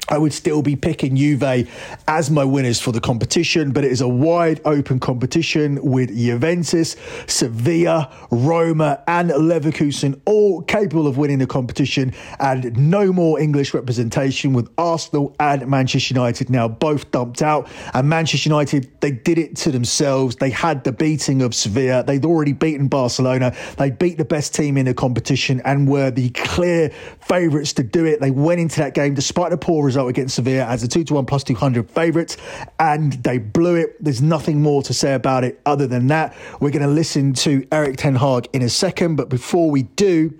I 0.09 0.17
would 0.17 0.31
still 0.31 0.61
be 0.61 0.77
picking 0.77 1.17
Juve 1.17 1.67
as 2.07 2.31
my 2.31 2.45
winners 2.45 2.79
for 2.79 2.93
the 2.93 3.01
competition, 3.01 3.71
but 3.71 3.83
it 3.83 3.91
is 3.91 3.99
a 3.99 4.07
wide 4.07 4.61
open 4.63 5.01
competition 5.01 5.83
with 5.83 6.15
Juventus, 6.15 6.95
Sevilla, 7.27 8.09
Roma, 8.31 9.03
and 9.07 9.29
Leverkusen 9.31 10.21
all 10.25 10.61
capable 10.61 11.07
of 11.07 11.17
winning 11.17 11.39
the 11.39 11.47
competition, 11.47 12.13
and 12.39 12.77
no 12.77 13.11
more 13.11 13.37
English 13.37 13.73
representation 13.73 14.53
with 14.53 14.69
Arsenal 14.77 15.35
and 15.41 15.67
Manchester 15.67 16.13
United 16.13 16.49
now 16.49 16.69
both 16.69 17.11
dumped 17.11 17.41
out. 17.41 17.69
And 17.93 18.07
Manchester 18.07 18.47
United, 18.47 18.89
they 19.01 19.11
did 19.11 19.37
it 19.37 19.57
to 19.57 19.71
themselves. 19.71 20.37
They 20.37 20.51
had 20.51 20.85
the 20.85 20.93
beating 20.93 21.41
of 21.41 21.53
Sevilla. 21.53 22.03
They'd 22.03 22.25
already 22.25 22.53
beaten 22.53 22.87
Barcelona. 22.87 23.53
They 23.77 23.91
beat 23.91 24.17
the 24.17 24.25
best 24.25 24.55
team 24.55 24.77
in 24.77 24.85
the 24.85 24.93
competition 24.93 25.61
and 25.65 25.85
were 25.85 26.11
the 26.11 26.29
clear 26.29 26.91
favourites 27.19 27.73
to 27.73 27.83
do 27.83 28.05
it. 28.05 28.21
They 28.21 28.31
went 28.31 28.61
into 28.61 28.79
that 28.79 28.93
game 28.93 29.13
despite 29.13 29.49
the 29.49 29.57
poor 29.57 29.83
result 29.83 29.96
result 29.97 30.09
against 30.11 30.35
Sevilla 30.35 30.65
as 30.65 30.83
a 30.83 30.87
2 30.87 31.05
to 31.05 31.15
1 31.15 31.25
plus 31.25 31.43
200 31.43 31.89
favourites, 31.89 32.37
and 32.79 33.13
they 33.23 33.39
blew 33.39 33.73
it. 33.75 33.95
There's 34.03 34.21
nothing 34.21 34.61
more 34.61 34.83
to 34.83 34.93
say 34.93 35.15
about 35.15 35.43
it 35.43 35.59
other 35.65 35.87
than 35.87 36.05
that. 36.07 36.35
We're 36.59 36.69
going 36.69 36.83
to 36.83 36.87
listen 36.87 37.33
to 37.33 37.67
Erik 37.71 37.97
Ten 37.97 38.13
Hag 38.13 38.47
in 38.53 38.61
a 38.61 38.69
second, 38.69 39.15
but 39.15 39.27
before 39.27 39.71
we 39.71 39.83
do, 39.83 40.37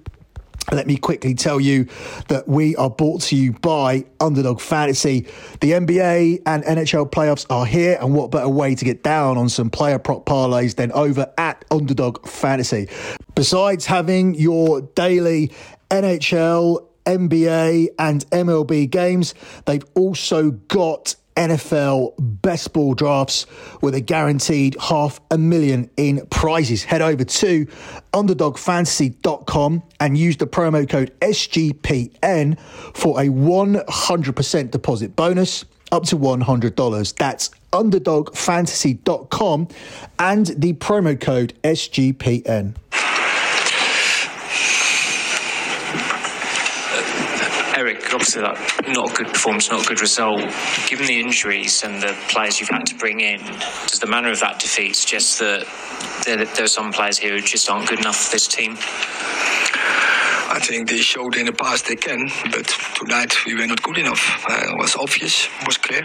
let 0.71 0.85
me 0.85 0.95
quickly 0.95 1.33
tell 1.33 1.59
you 1.59 1.87
that 2.27 2.47
we 2.47 2.75
are 2.75 2.89
brought 2.89 3.21
to 3.21 3.35
you 3.35 3.53
by 3.53 4.05
Underdog 4.19 4.59
Fantasy. 4.59 5.21
The 5.61 5.71
NBA 5.71 6.43
and 6.45 6.63
NHL 6.63 7.09
playoffs 7.09 7.47
are 7.49 7.65
here, 7.65 7.97
and 7.99 8.13
what 8.13 8.29
better 8.29 8.49
way 8.49 8.75
to 8.75 8.85
get 8.85 9.01
down 9.01 9.39
on 9.39 9.49
some 9.49 9.71
player 9.71 9.97
prop 9.97 10.25
parlays 10.27 10.75
than 10.75 10.91
over 10.91 11.33
at 11.39 11.65
Underdog 11.71 12.27
Fantasy? 12.27 12.89
Besides 13.33 13.87
having 13.87 14.35
your 14.35 14.81
daily 14.81 15.51
NHL, 15.89 16.85
NBA 17.07 17.87
and 17.97 18.29
MLB 18.29 18.89
games. 18.89 19.33
They've 19.65 19.85
also 19.95 20.51
got 20.51 21.15
NFL 21.37 22.15
best 22.17 22.73
ball 22.73 22.95
drafts 22.95 23.45
with 23.81 23.95
a 23.95 24.01
guaranteed 24.01 24.75
half 24.81 25.21
a 25.31 25.37
million 25.37 25.89
in 25.95 26.25
prizes. 26.27 26.83
Head 26.83 27.01
over 27.01 27.23
to 27.23 27.65
underdogfantasy.com 28.13 29.83
and 29.99 30.17
use 30.17 30.37
the 30.37 30.47
promo 30.47 30.89
code 30.89 31.17
SGPN 31.21 32.59
for 32.59 33.19
a 33.21 33.25
100% 33.25 34.71
deposit 34.71 35.15
bonus 35.15 35.65
up 35.91 36.03
to 36.05 36.17
$100. 36.17 37.15
That's 37.15 37.49
underdogfantasy.com 37.71 39.67
and 40.19 40.45
the 40.47 40.73
promo 40.73 41.19
code 41.19 41.53
SGPN. 41.63 42.75
Obviously 48.17 48.41
that 48.41 48.57
not 48.87 49.11
a 49.11 49.13
good 49.13 49.27
performance, 49.31 49.69
not 49.69 49.85
a 49.85 49.87
good 49.87 50.01
result. 50.01 50.41
Given 50.87 51.05
the 51.05 51.19
injuries 51.19 51.83
and 51.83 52.01
the 52.01 52.17
players 52.29 52.59
you've 52.59 52.69
had 52.69 52.87
to 52.87 52.95
bring 52.95 53.19
in, 53.19 53.39
does 53.85 53.99
the 53.99 54.07
manner 54.07 54.31
of 54.31 54.39
that 54.39 54.57
defeat 54.57 54.95
suggest 54.95 55.37
that 55.37 55.67
there, 56.25 56.43
there 56.43 56.65
are 56.65 56.67
some 56.67 56.91
players 56.91 57.19
here 57.19 57.33
who 57.33 57.41
just 57.41 57.69
aren't 57.69 57.87
good 57.87 57.99
enough 57.99 58.17
for 58.17 58.31
this 58.31 58.47
team? 58.47 58.71
I 60.49 60.59
think 60.59 60.89
they 60.89 60.97
showed 60.97 61.35
in 61.35 61.45
the 61.45 61.53
past 61.53 61.87
they 61.87 61.95
can, 61.95 62.27
but 62.49 62.65
tonight 62.95 63.45
we 63.45 63.53
were 63.53 63.67
not 63.67 63.83
good 63.83 63.99
enough. 63.99 64.43
Uh, 64.49 64.71
it 64.71 64.77
was 64.77 64.95
obvious, 64.95 65.47
it 65.61 65.67
was 65.67 65.77
clear. 65.77 66.01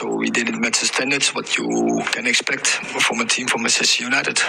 So 0.00 0.08
we 0.16 0.30
didn't 0.30 0.58
match 0.62 0.80
the 0.80 0.86
standards 0.86 1.34
what 1.34 1.58
you 1.58 1.68
can 2.06 2.26
expect 2.26 2.66
from 2.66 3.20
a 3.20 3.26
team 3.26 3.46
from 3.48 3.60
Manchester 3.60 4.02
United. 4.02 4.40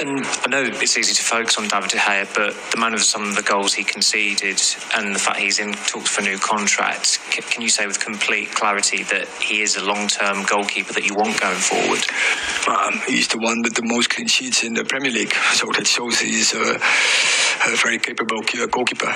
And 0.00 0.24
I 0.24 0.46
know 0.48 0.62
it's 0.64 0.96
easy 0.96 1.12
to 1.12 1.22
focus 1.22 1.58
on 1.58 1.68
David 1.68 1.90
De 1.90 1.98
Gea, 1.98 2.24
but 2.34 2.56
the 2.70 2.80
man 2.80 2.94
of 2.94 3.02
some 3.02 3.28
of 3.28 3.36
the 3.36 3.42
goals 3.42 3.74
he 3.74 3.84
conceded 3.84 4.58
and 4.96 5.14
the 5.14 5.18
fact 5.18 5.40
he's 5.40 5.58
in 5.58 5.74
talks 5.74 6.08
for 6.08 6.22
a 6.22 6.24
new 6.24 6.38
contract, 6.38 7.20
can 7.32 7.60
you 7.60 7.68
say 7.68 7.86
with 7.86 8.00
complete 8.00 8.50
clarity 8.52 9.02
that 9.12 9.28
he 9.42 9.60
is 9.60 9.76
a 9.76 9.84
long-term 9.84 10.44
goalkeeper 10.48 10.94
that 10.94 11.04
you 11.04 11.14
want 11.14 11.38
going 11.38 11.60
forward? 11.60 12.00
Um, 12.66 12.98
he's 13.06 13.28
the 13.28 13.36
one 13.36 13.60
with 13.60 13.74
the 13.74 13.84
most 13.84 14.08
clean 14.08 14.26
sheets 14.26 14.64
in 14.64 14.72
the 14.72 14.84
Premier 14.86 15.12
League, 15.12 15.34
so 15.52 15.66
that 15.76 15.86
shows 15.86 16.18
he's 16.18 16.54
a, 16.54 16.80
a 17.66 17.76
very 17.76 17.98
capable 17.98 18.40
goalkeeper. 18.70 19.14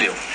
Neil. 0.00 0.33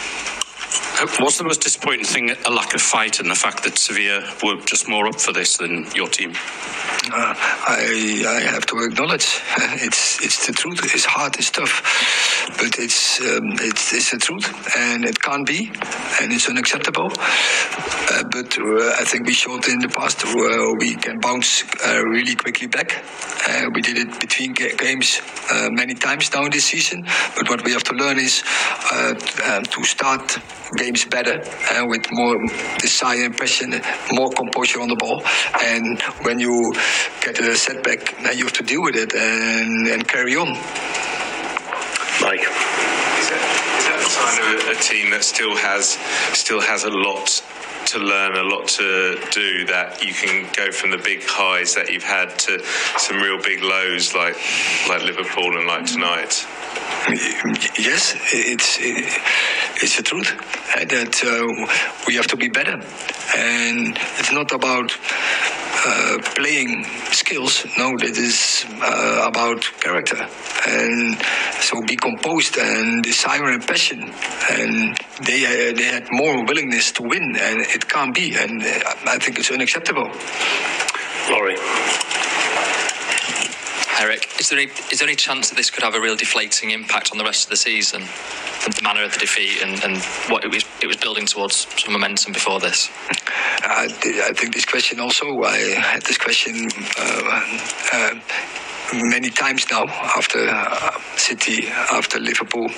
What's 1.00 1.38
the 1.38 1.46
most 1.46 1.62
disappointing 1.62 2.04
thing? 2.04 2.32
A 2.46 2.52
lack 2.52 2.74
of 2.74 2.82
fight 2.82 3.22
and 3.22 3.32
the 3.32 3.36
fact 3.36 3.64
that 3.64 3.78
Sevilla 3.78 4.22
were 4.44 4.60
just 4.66 4.90
more 4.90 5.08
up 5.08 5.18
for 5.22 5.32
this 5.32 5.56
than 5.56 5.86
your 5.96 6.10
team. 6.10 6.32
Uh, 6.32 7.34
I, 7.34 8.26
I 8.28 8.52
have 8.52 8.66
to 8.66 8.80
acknowledge 8.80 9.40
it's 9.80 10.22
it's 10.22 10.46
the 10.46 10.52
truth. 10.52 10.94
It's 10.94 11.06
hard. 11.06 11.38
It's 11.38 11.52
tough, 11.52 11.82
but 12.58 12.78
it's 12.78 13.22
um, 13.22 13.54
it's, 13.62 13.94
it's 13.94 14.12
the 14.12 14.18
truth, 14.18 14.76
and 14.76 15.06
it 15.06 15.22
can't 15.22 15.48
be, 15.48 15.72
and 16.22 16.34
it's 16.34 16.50
unacceptable. 16.50 17.12
Uh, 17.16 18.24
but 18.30 18.60
uh, 18.60 19.00
I 19.00 19.06
think 19.06 19.26
we 19.26 19.34
showed 19.34 19.70
in 19.70 19.80
the 19.80 19.88
past 19.88 20.26
uh, 20.26 20.76
we 20.80 20.96
can 20.96 21.20
bounce 21.20 21.64
uh, 21.88 22.04
really 22.04 22.36
quickly 22.36 22.68
back. 22.68 23.02
Uh, 23.48 23.70
we 23.74 23.82
did 23.82 23.98
it 23.98 24.20
between 24.20 24.52
games 24.52 25.22
many 25.72 25.94
times 25.94 26.32
now 26.34 26.48
this 26.50 26.66
season. 26.66 27.06
But 27.38 27.50
what 27.50 27.64
we 27.64 27.72
have 27.72 27.84
to 27.86 27.94
learn 27.94 28.20
is 28.20 28.44
um, 28.92 29.64
to 29.64 29.84
start 29.84 30.38
better 31.10 31.34
and 31.72 31.86
uh, 31.86 31.88
with 31.88 32.06
more 32.12 32.36
desire 32.80 33.26
and 33.26 33.38
passion, 33.38 33.74
more 34.12 34.30
composure 34.32 34.82
on 34.82 34.88
the 34.88 34.96
ball. 34.96 35.24
And 35.62 36.02
when 36.24 36.40
you 36.40 36.74
get 37.22 37.40
a 37.40 37.56
setback, 37.56 38.16
then 38.24 38.38
you 38.38 38.46
have 38.46 38.54
to 38.54 38.64
deal 38.64 38.82
with 38.82 38.96
it 38.96 39.14
and, 39.14 39.88
and 39.88 40.08
carry 40.08 40.36
on. 40.36 40.48
Mike. 42.22 42.42
Is 42.42 43.30
that, 43.30 43.44
is 43.80 43.86
that 43.88 44.00
the 44.04 44.10
sign 44.10 44.38
of 44.56 44.68
a, 44.68 44.72
a 44.72 44.82
team 44.82 45.12
that 45.12 45.24
still 45.24 45.56
has 45.56 45.98
still 46.34 46.62
has 46.62 46.84
a 46.84 46.90
lot 46.90 47.42
to 47.86 48.00
learn, 48.00 48.36
a 48.36 48.44
lot 48.44 48.68
to 48.68 49.18
do 49.32 49.66
that 49.66 50.04
you 50.04 50.14
can 50.14 50.48
go 50.56 50.72
from 50.72 50.92
the 50.92 50.98
big 50.98 51.24
highs 51.26 51.74
that 51.76 51.90
you've 51.90 52.04
had 52.04 52.38
to 52.38 52.64
some 52.98 53.18
real 53.18 53.42
big 53.42 53.64
lows 53.64 54.14
like 54.14 54.36
like 54.88 55.02
Liverpool 55.04 55.58
and 55.58 55.66
like 55.66 55.86
tonight. 55.86 56.46
Yes, 57.78 58.16
it's 58.32 58.78
it's 59.82 59.98
the 59.98 60.04
truth 60.04 60.34
uh, 60.76 60.86
that 60.86 61.24
uh, 61.24 61.68
we 62.08 62.16
have 62.16 62.28
to 62.28 62.38
be 62.38 62.50
better, 62.50 62.80
and 63.36 63.98
it's 64.18 64.32
not 64.32 64.52
about 64.52 64.92
uh, 65.86 66.18
playing 66.36 66.84
skills. 67.12 67.66
No, 67.78 67.96
it 67.96 68.18
is 68.18 68.66
uh, 68.82 69.26
about 69.28 69.64
character, 69.80 70.28
and 70.68 71.18
so 71.62 71.82
be 71.84 71.96
composed 71.96 72.58
and 72.58 73.04
desire 73.04 73.46
and 73.46 73.66
passion. 73.66 74.12
And 74.50 74.98
they 75.26 75.46
uh, 75.46 75.74
they 75.76 75.86
had 75.86 76.08
more 76.12 76.46
willingness 76.46 76.92
to 76.94 77.04
win, 77.04 77.36
and 77.38 77.62
it 77.62 77.88
can't 77.88 78.14
be. 78.14 78.36
And 78.36 78.62
uh, 78.62 78.96
I 79.06 79.18
think 79.20 79.40
it's 79.40 79.52
unacceptable. 79.52 80.10
Laurie. 81.30 82.09
Erik, 84.00 84.40
is 84.40 84.48
there, 84.48 84.58
any, 84.58 84.72
is 84.92 85.00
there 85.00 85.10
any 85.10 85.16
chance 85.18 85.50
that 85.50 85.56
this 85.56 85.70
could 85.70 85.84
have 85.84 85.94
a 85.94 86.00
real 86.00 86.16
deflating 86.16 86.72
impact 86.72 87.12
on 87.12 87.18
the 87.18 87.24
rest 87.26 87.44
of 87.46 87.50
the 87.50 87.58
season? 87.58 88.02
The 88.64 88.80
manner 88.82 89.04
of 89.04 89.12
the 89.12 89.20
defeat 89.20 89.62
and, 89.62 89.84
and 89.84 90.02
what 90.32 90.46
it 90.46 90.52
was, 90.52 90.64
it 90.82 90.88
was 90.88 90.96
building 90.96 91.26
towards 91.26 91.68
some 91.78 91.92
momentum 91.92 92.32
before 92.32 92.62
this? 92.62 92.90
I, 93.62 93.90
I 94.24 94.32
think 94.34 94.54
this 94.54 94.64
question 94.64 95.02
also, 95.02 95.44
I 95.44 95.58
had 95.82 96.04
this 96.04 96.18
question 96.18 96.70
uh, 96.98 97.42
uh, 97.92 98.20
many 98.94 99.30
times 99.30 99.70
now 99.70 99.86
after 99.86 100.48
uh, 100.48 100.98
City, 101.18 101.68
after 101.68 102.20
Liverpool, 102.20 102.70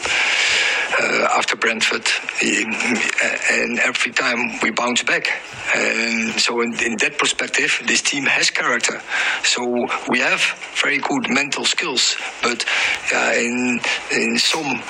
uh, 1.00 1.28
after 1.38 1.56
Brentford, 1.56 2.08
and 2.42 3.80
every 3.80 4.12
time 4.12 4.60
we 4.62 4.72
bounce 4.72 5.04
back. 5.04 5.28
And 5.76 6.34
so, 6.40 6.62
in, 6.62 6.74
in, 6.84 6.98
that 6.98 7.18
perspective, 7.18 7.82
this 7.88 8.02
team 8.02 8.26
has 8.26 8.50
character. 8.50 9.02
So 9.44 9.88
we 10.10 10.20
have 10.20 10.42
very 10.82 10.98
good 10.98 11.30
mental 11.30 11.66
skills, 11.66 12.16
but 12.42 12.66
uh, 13.14 13.34
in 13.36 13.80
in 14.12 14.38
some 14.38 14.82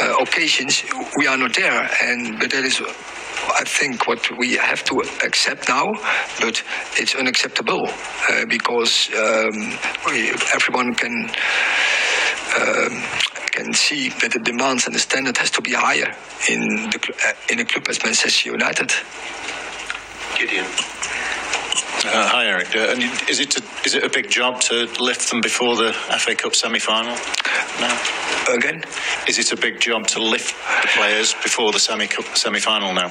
uh, 0.00 0.16
occasions 0.20 0.84
we 1.16 1.26
are 1.26 1.36
not 1.36 1.54
there, 1.54 1.90
and 2.02 2.38
but 2.38 2.50
that 2.50 2.64
is 2.64 2.80
I 3.48 3.64
think 3.64 4.06
what 4.06 4.38
we 4.38 4.56
have 4.56 4.84
to 4.84 5.00
accept 5.24 5.68
now, 5.68 5.92
but 6.40 6.62
it's 6.96 7.14
unacceptable 7.14 7.88
uh, 8.30 8.44
because 8.48 9.10
um, 9.14 9.78
we, 10.06 10.30
everyone 10.54 10.94
can. 10.94 11.30
Um, 12.52 13.02
can 13.52 13.74
see 13.74 14.08
that 14.08 14.32
the 14.32 14.38
demands 14.38 14.86
and 14.86 14.94
the 14.94 14.98
standard 14.98 15.36
has 15.38 15.50
to 15.52 15.62
be 15.62 15.72
higher 15.72 16.16
in 16.48 16.90
the 16.90 17.14
uh, 17.24 17.32
in 17.52 17.60
a 17.60 17.64
club 17.64 17.86
as 17.88 18.02
Manchester 18.02 18.50
United. 18.50 18.90
Gideon. 20.36 20.64
Uh, 22.04 22.28
hi, 22.28 22.46
Erik. 22.46 22.74
Uh, 22.74 22.92
and 22.92 23.02
is 23.28 23.38
it 23.38 23.56
a, 23.56 23.62
is 23.84 23.94
it 23.94 24.02
a 24.02 24.08
big 24.08 24.28
job 24.28 24.60
to 24.60 24.86
lift 25.00 25.30
them 25.30 25.40
before 25.40 25.76
the 25.76 25.92
FA 25.92 26.34
Cup 26.34 26.54
semi-final? 26.54 27.14
No. 27.80 28.21
Again, 28.52 28.84
is 29.26 29.38
it 29.38 29.50
a 29.52 29.56
big 29.56 29.80
job 29.80 30.06
to 30.08 30.22
lift 30.22 30.54
the 30.82 30.88
players 30.88 31.32
before 31.42 31.72
the 31.72 31.78
semi 31.78 32.06
semi 32.34 32.60
final 32.60 32.92
now? 32.92 33.08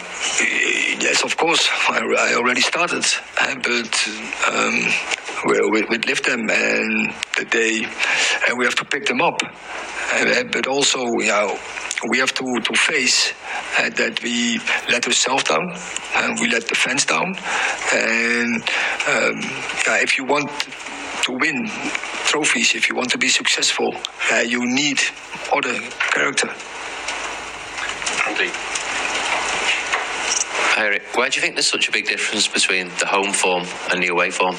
Yes, 1.01 1.23
of 1.23 1.35
course. 1.35 1.67
I, 1.89 1.97
I 1.97 2.35
already 2.35 2.61
started, 2.61 3.03
uh, 3.39 3.55
but 3.55 4.07
um, 4.47 4.75
we, 5.47 5.81
we, 5.89 5.97
lift 5.97 6.25
them, 6.25 6.41
and 6.41 7.13
the 7.37 7.45
day, 7.49 7.87
and 8.47 8.59
we 8.59 8.65
have 8.65 8.75
to 8.75 8.85
pick 8.85 9.05
them 9.05 9.19
up. 9.19 9.41
Uh, 10.13 10.43
but 10.51 10.67
also, 10.67 10.99
you 11.19 11.29
know, 11.29 11.57
we 12.09 12.19
have 12.19 12.33
to, 12.33 12.59
to 12.63 12.73
face 12.75 13.33
uh, 13.79 13.89
that 13.89 14.21
we 14.21 14.59
let 14.89 15.07
ourselves 15.07 15.43
down 15.45 15.73
and 16.15 16.39
we 16.39 16.49
let 16.49 16.67
the 16.67 16.75
fans 16.75 17.05
down. 17.05 17.35
And 17.93 18.61
um, 19.07 19.39
if 20.01 20.17
you 20.17 20.25
want 20.25 20.49
to 21.23 21.31
win 21.33 21.67
trophies, 22.25 22.75
if 22.75 22.89
you 22.89 22.95
want 22.95 23.11
to 23.11 23.17
be 23.17 23.29
successful, 23.29 23.93
uh, 24.31 24.37
you 24.39 24.65
need 24.65 24.99
other 25.53 25.79
character. 26.13 26.49
Indeed. 28.27 28.51
Erik, 30.77 31.03
why 31.15 31.29
do 31.29 31.35
you 31.35 31.41
think 31.41 31.55
there's 31.55 31.67
such 31.67 31.89
a 31.89 31.91
big 31.91 32.07
difference 32.07 32.47
between 32.47 32.89
the 32.99 33.05
home 33.05 33.33
form 33.33 33.63
and 33.91 34.01
the 34.01 34.07
away 34.07 34.31
form? 34.31 34.55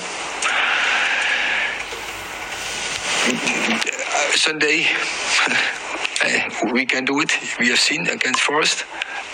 Sunday, 4.37 4.87
uh, 6.25 6.73
we 6.73 6.85
can 6.87 7.04
do 7.04 7.21
it. 7.21 7.33
We 7.59 7.69
have 7.69 7.78
seen 7.78 8.07
against 8.09 8.40
Forest, 8.40 8.85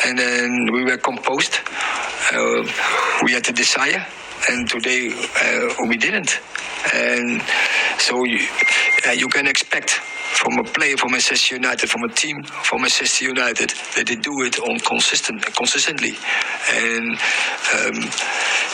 and 0.04 0.18
then 0.18 0.68
we 0.72 0.84
were 0.84 0.98
composed. 0.98 1.58
Uh, 2.32 2.62
we 3.22 3.32
had 3.32 3.44
the 3.44 3.52
desire, 3.52 4.06
and 4.48 4.68
today 4.68 5.10
uh, 5.42 5.86
we 5.88 5.96
didn't. 5.96 6.40
And 6.94 7.42
so 7.98 8.24
you, 8.24 8.46
uh, 9.06 9.12
you 9.12 9.28
can 9.28 9.46
expect 9.46 9.90
from 9.90 10.58
a 10.58 10.64
player 10.64 10.96
from 10.96 11.12
Manchester 11.12 11.56
United, 11.56 11.90
from 11.90 12.04
a 12.04 12.08
team 12.08 12.42
from 12.44 12.82
Manchester 12.82 13.24
United, 13.24 13.70
that 13.96 14.06
they 14.06 14.14
do 14.14 14.42
it 14.42 14.58
on 14.60 14.78
consistent 14.80 15.44
consistently. 15.56 16.16
And 16.70 17.18
um, 17.74 18.10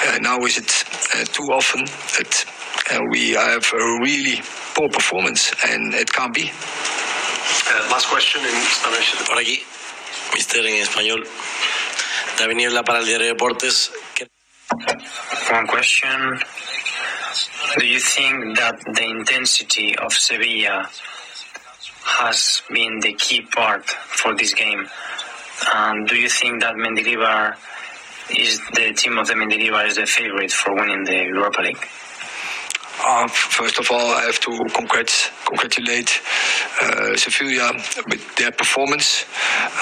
uh, 0.07 0.19
now 0.21 0.39
is 0.45 0.59
it 0.59 0.85
uh, 1.15 1.25
too 1.25 1.49
often 1.53 1.85
that 1.85 2.45
uh, 2.93 3.01
we 3.11 3.31
have 3.31 3.65
a 3.73 4.01
really 4.01 4.43
poor 4.75 4.89
performance, 4.91 5.53
and 5.65 5.95
it 5.95 6.13
can't 6.13 6.35
be. 6.35 6.51
Uh, 6.51 7.89
last 7.91 8.09
question 8.09 8.43
in 8.43 8.55
Spanish. 8.69 9.15
Por 9.27 9.37
aquí, 9.39 9.65
Mister 10.35 10.67
en 10.67 10.83
español. 10.83 11.27
David 12.39 12.57
Niebla 12.57 12.83
para 12.83 12.99
el 12.99 13.07
Diario 13.07 13.29
Deportes. 13.29 13.91
One 15.51 15.67
question. 15.67 16.41
Do 17.77 17.87
you 17.87 17.99
think 17.99 18.57
that 18.59 18.79
the 18.85 19.05
intensity 19.05 19.97
of 19.99 20.13
Sevilla 20.13 20.89
has 22.05 22.63
been 22.71 23.01
the 23.01 23.15
key 23.15 23.41
part 23.41 23.85
for 23.91 24.33
this 24.37 24.55
game? 24.55 24.89
And 25.75 26.07
do 26.07 26.15
you 26.15 26.29
think 26.29 26.61
that 26.63 26.77
Mendilibar 26.77 27.57
is 28.31 28.61
the 28.75 28.93
team 28.93 29.19
of 29.19 29.27
the 29.27 29.35
Mendilibar 29.35 29.89
is 29.89 29.97
the 29.97 30.07
favorite 30.07 30.53
for 30.53 30.73
winning 30.75 31.03
the 31.03 31.25
Europa 31.25 31.63
League? 31.63 31.89
Uh, 33.07 33.29
first 33.29 33.79
of 33.79 33.91
all, 33.91 34.13
I 34.15 34.23
have 34.23 34.41
to 34.41 34.51
congrat- 34.73 35.31
congratulate 35.45 36.21
uh, 36.81 37.15
Sevilla 37.17 37.73
with 38.09 38.37
their 38.37 38.51
performance. 38.51 39.27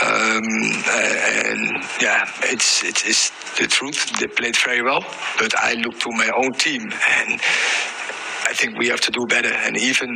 Um, 0.02 0.42
and 0.90 1.84
yeah, 2.00 2.28
it's, 2.44 2.82
it's, 2.82 3.06
it's 3.06 3.30
the 3.58 3.68
truth. 3.68 4.18
They 4.18 4.26
played 4.26 4.56
very 4.56 4.82
well, 4.82 5.04
but 5.38 5.54
I 5.56 5.74
look 5.74 6.00
to 6.00 6.10
my 6.10 6.30
own 6.36 6.52
team 6.54 6.82
and 6.82 7.40
I 8.52 8.54
think 8.54 8.76
we 8.76 8.88
have 8.88 9.00
to 9.00 9.10
do 9.10 9.26
better. 9.26 9.48
And 9.48 9.78
even 9.78 10.10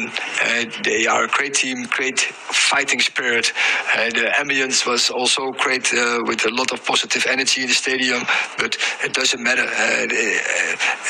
uh, 0.44 0.64
they 0.84 1.06
are 1.06 1.24
a 1.24 1.28
great 1.28 1.54
team, 1.54 1.84
great 1.84 2.20
fighting 2.20 3.00
spirit. 3.00 3.50
Uh, 3.94 4.10
the 4.10 4.30
ambience 4.36 4.86
was 4.86 5.08
also 5.08 5.52
great 5.52 5.86
uh, 5.94 6.20
with 6.26 6.44
a 6.44 6.50
lot 6.50 6.70
of 6.70 6.84
positive 6.84 7.24
energy 7.26 7.62
in 7.62 7.68
the 7.68 7.74
stadium. 7.74 8.24
But 8.58 8.76
it 9.02 9.14
doesn't 9.14 9.42
matter. 9.42 9.62
Uh, 9.64 10.06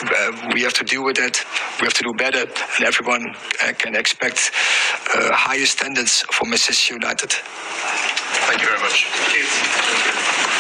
uh, 0.07 0.51
we 0.55 0.63
have 0.63 0.75
to 0.75 0.85
deal 0.85 1.03
with 1.03 1.17
that. 1.17 1.45
We 1.81 1.87
have 1.87 1.95
to 1.95 2.05
do 2.05 2.13
better, 2.17 2.43
and 2.77 2.85
everyone 2.87 3.35
uh, 3.65 3.73
can 3.73 3.97
expect 3.97 4.53
higher 4.55 5.67
standards 5.67 6.23
from 6.31 6.51
Manchester 6.51 6.95
United. 6.95 7.33
Thank 7.33 8.61
you 8.63 8.69
very 8.69 8.81
much. 8.81 10.56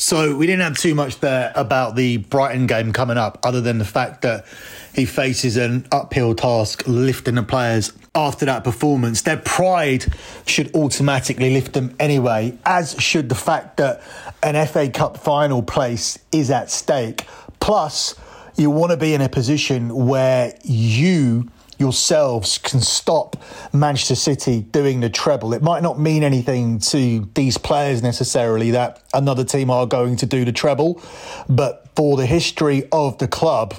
So 0.00 0.36
we 0.36 0.46
didn't 0.46 0.62
have 0.62 0.78
too 0.78 0.94
much 0.94 1.18
there 1.18 1.50
about 1.56 1.96
the 1.96 2.18
Brighton 2.18 2.68
game 2.68 2.92
coming 2.92 3.18
up, 3.18 3.40
other 3.42 3.60
than 3.60 3.78
the 3.78 3.84
fact 3.84 4.22
that 4.22 4.46
he 4.94 5.04
faces 5.04 5.56
an 5.56 5.88
uphill 5.90 6.36
task 6.36 6.84
lifting 6.86 7.34
the 7.34 7.42
players 7.42 7.92
after 8.14 8.46
that 8.46 8.62
performance. 8.62 9.22
Their 9.22 9.38
pride 9.38 10.06
should 10.46 10.72
automatically 10.76 11.52
lift 11.52 11.72
them 11.72 11.96
anyway, 11.98 12.56
as 12.64 12.94
should 13.00 13.28
the 13.28 13.34
fact 13.34 13.78
that 13.78 14.00
an 14.40 14.64
FA 14.68 14.88
Cup 14.88 15.16
final 15.16 15.64
place 15.64 16.16
is 16.30 16.48
at 16.52 16.70
stake. 16.70 17.26
Plus, 17.58 18.14
you 18.56 18.70
want 18.70 18.92
to 18.92 18.96
be 18.96 19.14
in 19.14 19.20
a 19.20 19.28
position 19.28 20.06
where 20.06 20.56
you 20.62 21.50
yourselves 21.78 22.58
can 22.58 22.80
stop 22.80 23.36
Manchester 23.72 24.14
City 24.14 24.60
doing 24.60 25.00
the 25.00 25.10
treble. 25.10 25.54
It 25.54 25.62
might 25.62 25.82
not 25.82 25.98
mean 25.98 26.22
anything 26.22 26.78
to 26.80 27.28
these 27.34 27.56
players 27.56 28.02
necessarily 28.02 28.72
that 28.72 29.02
another 29.14 29.44
team 29.44 29.70
are 29.70 29.86
going 29.86 30.16
to 30.16 30.26
do 30.26 30.44
the 30.44 30.52
treble, 30.52 31.00
but 31.48 31.88
for 31.94 32.16
the 32.16 32.26
history 32.26 32.88
of 32.92 33.18
the 33.18 33.28
club, 33.28 33.74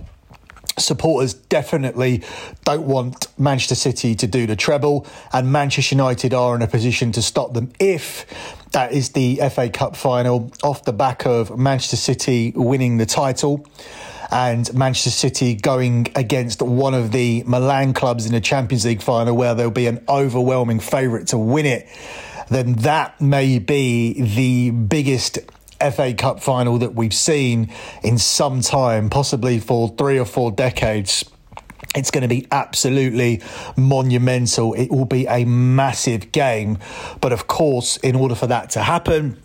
supporters 0.81 1.33
definitely 1.33 2.23
don't 2.65 2.85
want 2.85 3.27
Manchester 3.37 3.75
City 3.75 4.15
to 4.15 4.27
do 4.27 4.47
the 4.47 4.55
treble, 4.55 5.05
and 5.33 5.51
Manchester 5.51 5.95
United 5.95 6.33
are 6.33 6.55
in 6.55 6.61
a 6.61 6.67
position 6.67 7.11
to 7.13 7.21
stop 7.21 7.53
them 7.53 7.71
if 7.79 8.25
that 8.71 8.91
is 8.91 9.09
the 9.09 9.41
FA 9.51 9.69
Cup 9.69 9.95
final 9.95 10.51
off 10.63 10.85
the 10.85 10.93
back 10.93 11.25
of 11.25 11.57
Manchester 11.57 11.95
City 11.95 12.53
winning 12.55 12.97
the 12.97 13.05
title 13.05 13.65
and 14.31 14.71
Manchester 14.73 15.09
City 15.09 15.55
going 15.55 16.07
against 16.15 16.61
one 16.61 16.93
of 16.93 17.11
the 17.11 17.43
Milan 17.47 17.93
clubs 17.93 18.25
in 18.25 18.31
the 18.31 18.41
Champions 18.41 18.85
League 18.85 19.01
final 19.01 19.35
where 19.35 19.55
there'll 19.55 19.71
be 19.71 19.87
an 19.87 20.03
overwhelming 20.07 20.79
favourite 20.79 21.27
to 21.27 21.37
win 21.37 21.65
it, 21.65 21.87
then 22.49 22.73
that 22.73 23.19
may 23.19 23.59
be 23.59 24.21
the 24.21 24.71
biggest 24.71 25.39
FA 25.79 26.13
Cup 26.13 26.41
final 26.41 26.77
that 26.79 26.95
we've 26.95 27.13
seen 27.13 27.71
in 28.03 28.17
some 28.17 28.61
time, 28.61 29.09
possibly 29.09 29.59
for 29.59 29.89
three 29.97 30.19
or 30.19 30.25
four 30.25 30.51
decades. 30.51 31.23
It's 31.95 32.11
going 32.11 32.21
to 32.21 32.27
be 32.27 32.47
absolutely 32.51 33.41
monumental. 33.75 34.73
It 34.73 34.91
will 34.91 35.05
be 35.05 35.25
a 35.25 35.45
massive 35.45 36.31
game. 36.31 36.77
But 37.19 37.33
of 37.33 37.47
course, 37.47 37.97
in 37.97 38.15
order 38.15 38.35
for 38.35 38.47
that 38.47 38.69
to 38.71 38.83
happen, 38.83 39.41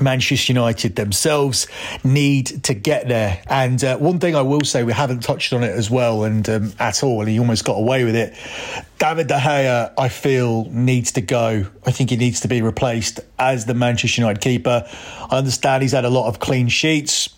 Manchester 0.00 0.52
United 0.52 0.96
themselves 0.96 1.66
need 2.02 2.64
to 2.64 2.74
get 2.74 3.08
there. 3.08 3.42
And 3.46 3.82
uh, 3.84 3.98
one 3.98 4.18
thing 4.18 4.34
I 4.34 4.42
will 4.42 4.62
say, 4.62 4.82
we 4.84 4.92
haven't 4.92 5.22
touched 5.22 5.52
on 5.52 5.62
it 5.62 5.70
as 5.70 5.90
well, 5.90 6.24
and 6.24 6.48
um, 6.48 6.72
at 6.78 7.02
all, 7.02 7.20
and 7.20 7.28
he 7.28 7.38
almost 7.38 7.64
got 7.64 7.74
away 7.74 8.04
with 8.04 8.16
it. 8.16 8.34
David 8.98 9.26
De 9.26 9.38
Gea, 9.38 9.92
I 9.98 10.08
feel, 10.08 10.64
needs 10.66 11.12
to 11.12 11.20
go. 11.20 11.66
I 11.84 11.90
think 11.90 12.10
he 12.10 12.16
needs 12.16 12.40
to 12.40 12.48
be 12.48 12.62
replaced 12.62 13.20
as 13.38 13.66
the 13.66 13.74
Manchester 13.74 14.20
United 14.20 14.40
keeper. 14.40 14.88
I 15.30 15.36
understand 15.36 15.82
he's 15.82 15.92
had 15.92 16.04
a 16.04 16.10
lot 16.10 16.28
of 16.28 16.38
clean 16.38 16.68
sheets 16.68 17.28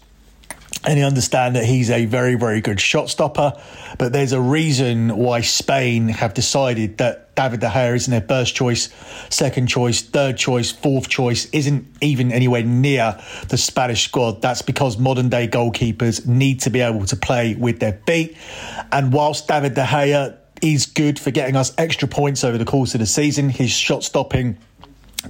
and 0.82 0.98
you 0.98 1.04
understand 1.04 1.56
that 1.56 1.64
he's 1.64 1.90
a 1.90 2.04
very, 2.04 2.34
very 2.34 2.60
good 2.60 2.80
shot 2.80 3.08
stopper. 3.08 3.52
But 3.98 4.12
there's 4.12 4.32
a 4.32 4.40
reason 4.40 5.16
why 5.16 5.40
Spain 5.40 6.08
have 6.08 6.34
decided 6.34 6.98
that 6.98 7.34
David 7.34 7.60
De 7.60 7.68
Gea 7.68 7.94
isn't 7.94 8.10
their 8.10 8.20
first 8.20 8.54
choice, 8.54 8.90
second 9.28 9.66
choice, 9.66 10.02
third 10.02 10.36
choice, 10.36 10.70
fourth 10.70 11.08
choice, 11.08 11.46
isn't 11.50 11.86
even 12.00 12.32
anywhere 12.32 12.62
near 12.62 13.18
the 13.48 13.56
Spanish 13.56 14.04
squad. 14.04 14.42
That's 14.42 14.62
because 14.62 14.98
modern 14.98 15.28
day 15.28 15.48
goalkeepers 15.48 16.26
need 16.26 16.60
to 16.60 16.70
be 16.70 16.80
able 16.80 17.06
to 17.06 17.16
play 17.16 17.54
with 17.54 17.80
their 17.80 18.00
feet. 18.06 18.36
And 18.92 19.12
whilst 19.12 19.48
David 19.48 19.74
De 19.74 19.84
Gea 19.84 20.36
is 20.62 20.86
good 20.86 21.18
for 21.18 21.30
getting 21.30 21.56
us 21.56 21.72
extra 21.76 22.08
points 22.08 22.44
over 22.44 22.56
the 22.56 22.64
course 22.64 22.94
of 22.94 23.00
the 23.00 23.06
season, 23.06 23.48
his 23.48 23.70
shot 23.70 24.04
stopping 24.04 24.58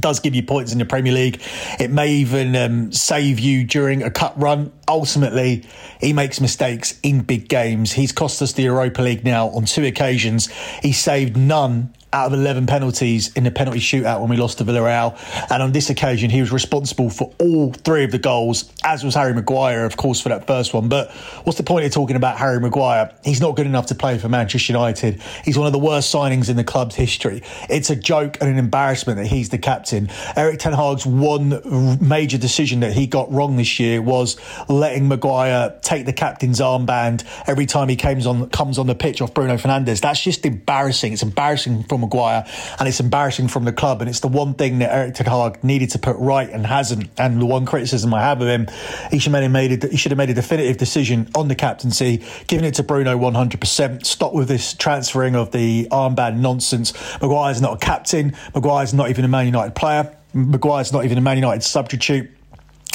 does 0.00 0.20
give 0.20 0.34
you 0.34 0.42
points 0.42 0.72
in 0.72 0.78
the 0.78 0.84
Premier 0.84 1.12
League. 1.12 1.40
It 1.78 1.90
may 1.90 2.12
even 2.12 2.56
um, 2.56 2.92
save 2.92 3.38
you 3.38 3.64
during 3.64 4.02
a 4.02 4.10
cut 4.10 4.38
run. 4.40 4.72
Ultimately, 4.88 5.64
he 6.00 6.12
makes 6.12 6.40
mistakes 6.40 6.98
in 7.02 7.20
big 7.20 7.48
games. 7.48 7.92
He's 7.92 8.12
cost 8.12 8.42
us 8.42 8.52
the 8.52 8.62
Europa 8.62 9.02
League 9.02 9.24
now 9.24 9.48
on 9.48 9.64
two 9.64 9.84
occasions. 9.84 10.48
He 10.82 10.92
saved 10.92 11.36
none 11.36 11.94
out 12.14 12.28
of 12.28 12.32
11 12.32 12.66
penalties 12.66 13.32
in 13.34 13.42
the 13.42 13.50
penalty 13.50 13.80
shootout 13.80 14.20
when 14.20 14.30
we 14.30 14.36
lost 14.36 14.58
to 14.58 14.64
Villarreal. 14.64 15.18
And 15.50 15.60
on 15.62 15.72
this 15.72 15.90
occasion, 15.90 16.30
he 16.30 16.40
was 16.40 16.52
responsible 16.52 17.10
for 17.10 17.34
all 17.40 17.72
three 17.72 18.04
of 18.04 18.12
the 18.12 18.20
goals, 18.20 18.72
as 18.84 19.02
was 19.02 19.16
Harry 19.16 19.34
Maguire, 19.34 19.84
of 19.84 19.96
course, 19.96 20.20
for 20.20 20.28
that 20.28 20.46
first 20.46 20.72
one. 20.72 20.88
But 20.88 21.10
what's 21.42 21.58
the 21.58 21.64
point 21.64 21.86
of 21.86 21.92
talking 21.92 22.14
about 22.14 22.38
Harry 22.38 22.60
Maguire? 22.60 23.12
He's 23.24 23.40
not 23.40 23.56
good 23.56 23.66
enough 23.66 23.86
to 23.86 23.96
play 23.96 24.16
for 24.18 24.28
Manchester 24.28 24.72
United. 24.72 25.20
He's 25.44 25.58
one 25.58 25.66
of 25.66 25.72
the 25.72 25.78
worst 25.80 26.14
signings 26.14 26.48
in 26.48 26.56
the 26.56 26.62
club's 26.62 26.94
history. 26.94 27.42
It's 27.68 27.90
a 27.90 27.96
joke 27.96 28.38
and 28.40 28.48
an 28.48 28.58
embarrassment 28.58 29.18
that 29.18 29.26
he's 29.26 29.48
the 29.48 29.58
captain. 29.58 30.08
Erik 30.36 30.60
Ten 30.60 30.72
Hag's 30.72 31.04
one 31.04 31.98
major 32.00 32.38
decision 32.38 32.80
that 32.80 32.92
he 32.92 33.08
got 33.08 33.32
wrong 33.32 33.56
this 33.56 33.80
year 33.80 34.00
was 34.00 34.36
letting 34.68 35.08
Maguire 35.08 35.76
take 35.82 36.06
the 36.06 36.12
captain's 36.12 36.60
armband 36.60 37.24
every 37.48 37.66
time 37.66 37.88
he 37.88 37.96
comes 37.96 38.24
on 38.24 38.48
comes 38.50 38.78
on 38.78 38.86
the 38.86 38.94
pitch 38.94 39.20
off 39.20 39.34
Bruno 39.34 39.56
Fernandes. 39.56 40.00
That's 40.00 40.22
just 40.22 40.46
embarrassing. 40.46 41.12
It's 41.12 41.22
embarrassing 41.22 41.82
for 41.84 41.98
Maguire 42.04 42.46
and 42.78 42.88
it's 42.88 43.00
embarrassing 43.00 43.48
from 43.48 43.64
the 43.64 43.72
club. 43.72 44.00
And 44.00 44.08
it's 44.08 44.20
the 44.20 44.28
one 44.28 44.54
thing 44.54 44.78
that 44.78 44.92
Erik 44.92 45.14
Ten 45.14 45.26
Hag 45.26 45.62
needed 45.64 45.90
to 45.90 45.98
put 45.98 46.16
right 46.16 46.48
and 46.48 46.66
hasn't. 46.66 47.10
And 47.18 47.40
the 47.40 47.46
one 47.46 47.66
criticism 47.66 48.12
I 48.14 48.20
have 48.20 48.40
of 48.40 48.48
him, 48.48 48.68
he 49.10 49.18
should 49.18 49.32
have 49.32 49.50
made 49.50 49.84
a, 49.84 49.88
he 49.88 49.96
should 49.96 50.12
have 50.12 50.18
made 50.18 50.30
a 50.30 50.34
definitive 50.34 50.76
decision 50.76 51.28
on 51.34 51.48
the 51.48 51.54
captaincy, 51.54 52.22
giving 52.46 52.64
it 52.64 52.74
to 52.74 52.82
Bruno 52.82 53.18
100%. 53.18 54.06
Stop 54.06 54.32
with 54.32 54.48
this 54.48 54.74
transferring 54.74 55.34
of 55.34 55.50
the 55.50 55.86
armband 55.90 56.38
nonsense. 56.38 56.92
Maguire's 57.20 57.60
not 57.60 57.74
a 57.74 57.78
captain. 57.78 58.36
Maguire's 58.54 58.94
not 58.94 59.10
even 59.10 59.24
a 59.24 59.28
Man 59.28 59.46
United 59.46 59.74
player. 59.74 60.16
Maguire's 60.32 60.92
not 60.92 61.04
even 61.04 61.18
a 61.18 61.20
Man 61.20 61.36
United 61.36 61.62
substitute 61.62 62.30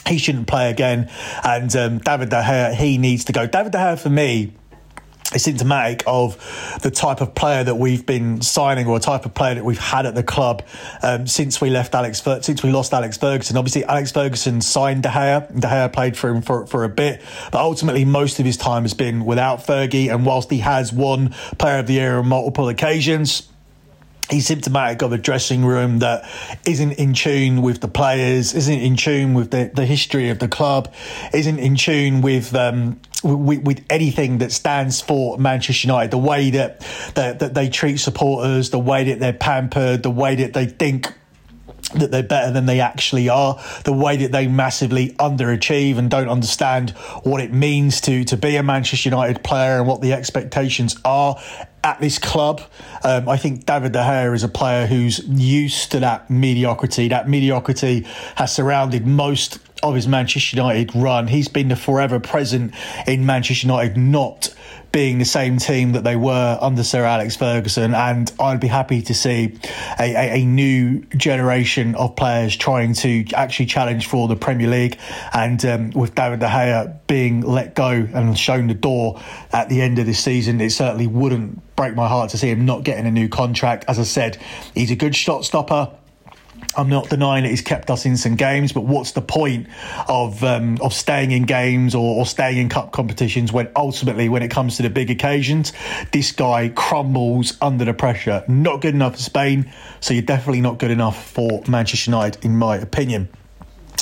he 0.08 0.18
shouldn't 0.18 0.48
play 0.48 0.72
again. 0.72 1.10
And 1.44 1.74
um, 1.76 2.00
David 2.00 2.30
De 2.30 2.42
Gea, 2.42 2.74
he 2.74 2.98
needs 2.98 3.26
to 3.26 3.34
go. 3.34 3.46
David 3.46 3.72
De 3.72 3.78
Gea, 3.78 4.00
for 4.00 4.10
me, 4.10 4.54
is 5.34 5.44
symptomatic 5.44 6.04
of 6.08 6.38
the 6.82 6.90
type 6.90 7.22
of 7.22 7.36
player 7.36 7.64
that 7.64 7.76
we've 7.76 8.06
been 8.06 8.42
signing 8.42 8.88
or 8.88 8.98
a 8.98 9.00
type 9.00 9.26
of 9.26 9.34
player 9.34 9.56
that 9.56 9.66
we've 9.66 9.78
had 9.78 10.06
at 10.06 10.16
the 10.16 10.24
club 10.24 10.64
um, 11.04 11.28
since 11.28 11.62
we 11.62 11.70
left 11.70 11.94
Alex 11.94 12.22
since 12.42 12.64
we 12.64 12.72
lost 12.72 12.94
Alex 12.94 13.18
Ferguson. 13.18 13.58
Obviously, 13.58 13.84
Alex 13.86 14.12
Ferguson 14.12 14.62
signed 14.62 15.04
De 15.04 15.10
Gea. 15.10 15.50
And 15.50 15.62
De 15.62 15.68
Gea 15.68 15.92
played 15.92 16.18
for 16.18 16.30
him 16.30 16.42
for, 16.42 16.66
for 16.66 16.84
a 16.84 16.90
bit, 16.90 17.22
but 17.52 17.60
ultimately 17.60 18.06
most 18.06 18.40
of 18.40 18.46
his 18.46 18.58
time 18.58 18.84
has 18.84 18.94
been 18.94 19.26
without 19.26 19.60
Fergie. 19.60 20.14
And 20.14 20.26
whilst 20.26 20.50
he 20.50 20.60
has 20.60 20.92
won 20.92 21.30
Player 21.58 21.80
of 21.80 21.88
the 21.88 21.94
Year 21.94 22.20
on 22.20 22.28
multiple 22.28 22.70
occasions, 22.70 23.49
he's 24.30 24.48
symptomatic 24.48 25.02
of 25.02 25.12
a 25.12 25.18
dressing 25.18 25.66
room 25.66 26.00
that 26.00 26.30
isn't 26.66 26.94
in 26.94 27.14
tune 27.14 27.62
with 27.62 27.82
the 27.82 27.88
players, 27.88 28.54
isn't 28.54 28.80
in 28.80 28.96
tune 28.96 29.34
with 29.34 29.52
the, 29.52 29.72
the 29.74 29.86
history 29.86 30.30
of 30.30 30.40
the 30.40 30.48
club, 30.48 30.94
isn't 31.34 31.60
in 31.60 31.76
tune 31.76 32.22
with 32.22 32.56
um, 32.56 33.00
with, 33.24 33.64
with, 33.64 33.86
anything 33.90 34.38
that 34.38 34.52
stands 34.52 35.02
for 35.02 35.38
Manchester 35.38 35.88
United. 35.88 36.12
The 36.12 36.18
way 36.18 36.52
that, 36.52 36.80
that 37.16 37.40
that 37.40 37.54
they 37.54 37.70
treat 37.70 37.98
supporters, 37.98 38.70
the 38.70 38.80
way 38.80 39.06
that 39.06 39.20
they're 39.20 39.34
pampered, 39.34 40.04
the 40.04 40.12
way 40.12 40.36
that 40.36 40.54
they 40.54 40.68
think 40.68 41.14
that 41.96 42.12
they're 42.12 42.22
better 42.22 42.52
than 42.52 42.66
they 42.68 42.80
actually 42.80 43.30
are, 43.30 43.60
the 43.84 43.94
way 43.94 44.18
that 44.18 44.32
they 44.32 44.48
massively 44.48 45.10
underachieve 45.14 45.98
and 45.98 46.10
don't 46.10 46.30
understand 46.30 46.92
what 47.24 47.42
it 47.42 47.52
means 47.52 48.00
to 48.02 48.24
to 48.26 48.38
be 48.38 48.56
a 48.56 48.64
Manchester 48.64 49.10
United 49.10 49.44
player 49.44 49.80
and 49.80 49.88
what 49.88 50.02
the 50.02 50.14
expectations 50.14 50.96
are 51.04 51.42
at 51.84 52.00
this 52.00 52.20
club. 52.20 52.62
Um, 53.04 53.30
I 53.30 53.38
think 53.38 53.66
David 53.66 53.94
De 53.94 54.00
Gea 54.00 54.34
is 54.34 54.44
a 54.44 54.50
player 54.50 54.86
who's 54.86 55.20
used 55.28 55.92
to 55.92 56.00
that 56.02 56.30
mediocrity. 56.30 57.08
That 57.08 57.30
mediocrity 57.30 58.06
has 58.36 58.54
surrounded 58.54 59.06
most 59.08 59.60
of 59.82 59.96
his 59.96 60.08
Manchester 60.08 60.58
United 60.58 60.94
run. 60.96 61.28
He's 61.28 61.48
been 61.48 61.70
the 61.70 61.76
forever 61.76 62.20
present 62.20 62.74
in 63.08 63.26
Manchester 63.26 63.68
United, 63.68 63.98
not 63.98 64.54
being 64.92 65.20
the 65.20 65.26
same 65.26 65.58
team 65.58 65.92
that 65.92 66.04
they 66.04 66.16
were 66.16 66.58
under 66.60 66.84
Sir 66.84 67.04
Alex 67.04 67.36
Ferguson. 67.36 67.94
And 67.94 68.32
I'd 68.40 68.60
be 68.60 68.68
happy 68.68 69.02
to 69.04 69.14
see 69.14 69.58
a, 70.00 70.16
a, 70.16 70.42
a, 70.42 70.46
new 70.46 71.02
generation 71.16 71.96
of 71.96 72.16
players 72.16 72.56
trying 72.56 72.94
to 72.96 73.26
actually 73.36 73.68
challenge 73.68 74.08
for 74.08 74.28
the 74.28 74.36
Premier 74.36 74.68
League. 74.68 74.98
And 75.32 75.64
um, 75.66 75.90
with 75.92 76.16
David 76.16 76.40
De 76.40 76.48
Gea 76.48 77.00
being 77.08 77.42
let 77.42 77.76
go 77.76 77.90
and 77.90 78.38
shown 78.38 78.68
the 78.68 78.74
door 78.74 79.22
at 79.52 79.70
the 79.70 79.82
end 79.82 80.00
of 80.00 80.06
this 80.06 80.24
season, 80.24 80.60
it 80.60 80.72
certainly 80.72 81.08
wouldn't 81.08 81.62
break 81.80 81.96
my 81.96 82.10
heart 82.10 82.30
to 82.32 82.38
see 82.38 82.50
him 82.50 82.66
not 82.66 82.84
getting 82.84 83.06
a 83.06 83.12
new 83.12 83.30
contract. 83.30 83.86
As 83.88 84.00
I 84.00 84.04
said, 84.04 84.38
he's 84.76 84.92
a 84.92 84.98
good 84.98 85.16
shot 85.16 85.46
stopper. 85.46 85.90
I'm 86.76 86.90
not 86.90 87.10
denying 87.10 87.44
that 87.44 87.52
he's 87.52 87.62
kept 87.62 87.90
us 87.90 88.06
in 88.06 88.18
some 88.18 88.36
games, 88.36 88.74
but 88.74 88.82
what's 88.82 89.14
the 89.14 89.22
point 89.22 89.68
of 90.10 90.44
um, 90.44 90.78
of 90.82 90.94
staying 90.94 91.32
in 91.32 91.44
games 91.44 91.96
or, 91.96 92.18
or, 92.20 92.26
staying 92.26 92.58
in 92.58 92.68
cup 92.68 92.92
competitions 92.92 93.54
when 93.54 93.70
ultimately, 93.78 94.28
when 94.28 94.44
it 94.44 94.52
comes 94.52 94.76
to 94.76 94.84
the 94.84 94.90
big 94.90 95.10
occasions, 95.10 95.72
this 96.12 96.34
guy 96.34 96.68
crumbles 96.68 97.58
under 97.62 97.86
the 97.86 97.94
pressure? 97.94 98.44
Not 98.50 98.82
good 98.82 98.94
enough 98.94 99.16
for 99.16 99.22
Spain, 99.22 99.72
so 100.02 100.14
you're 100.14 100.22
definitely 100.22 100.60
not 100.60 100.80
good 100.80 100.92
enough 100.92 101.32
for 101.32 101.64
Manchester 101.66 102.12
United, 102.12 102.44
in 102.44 102.58
my 102.58 102.76
opinion. 102.76 103.30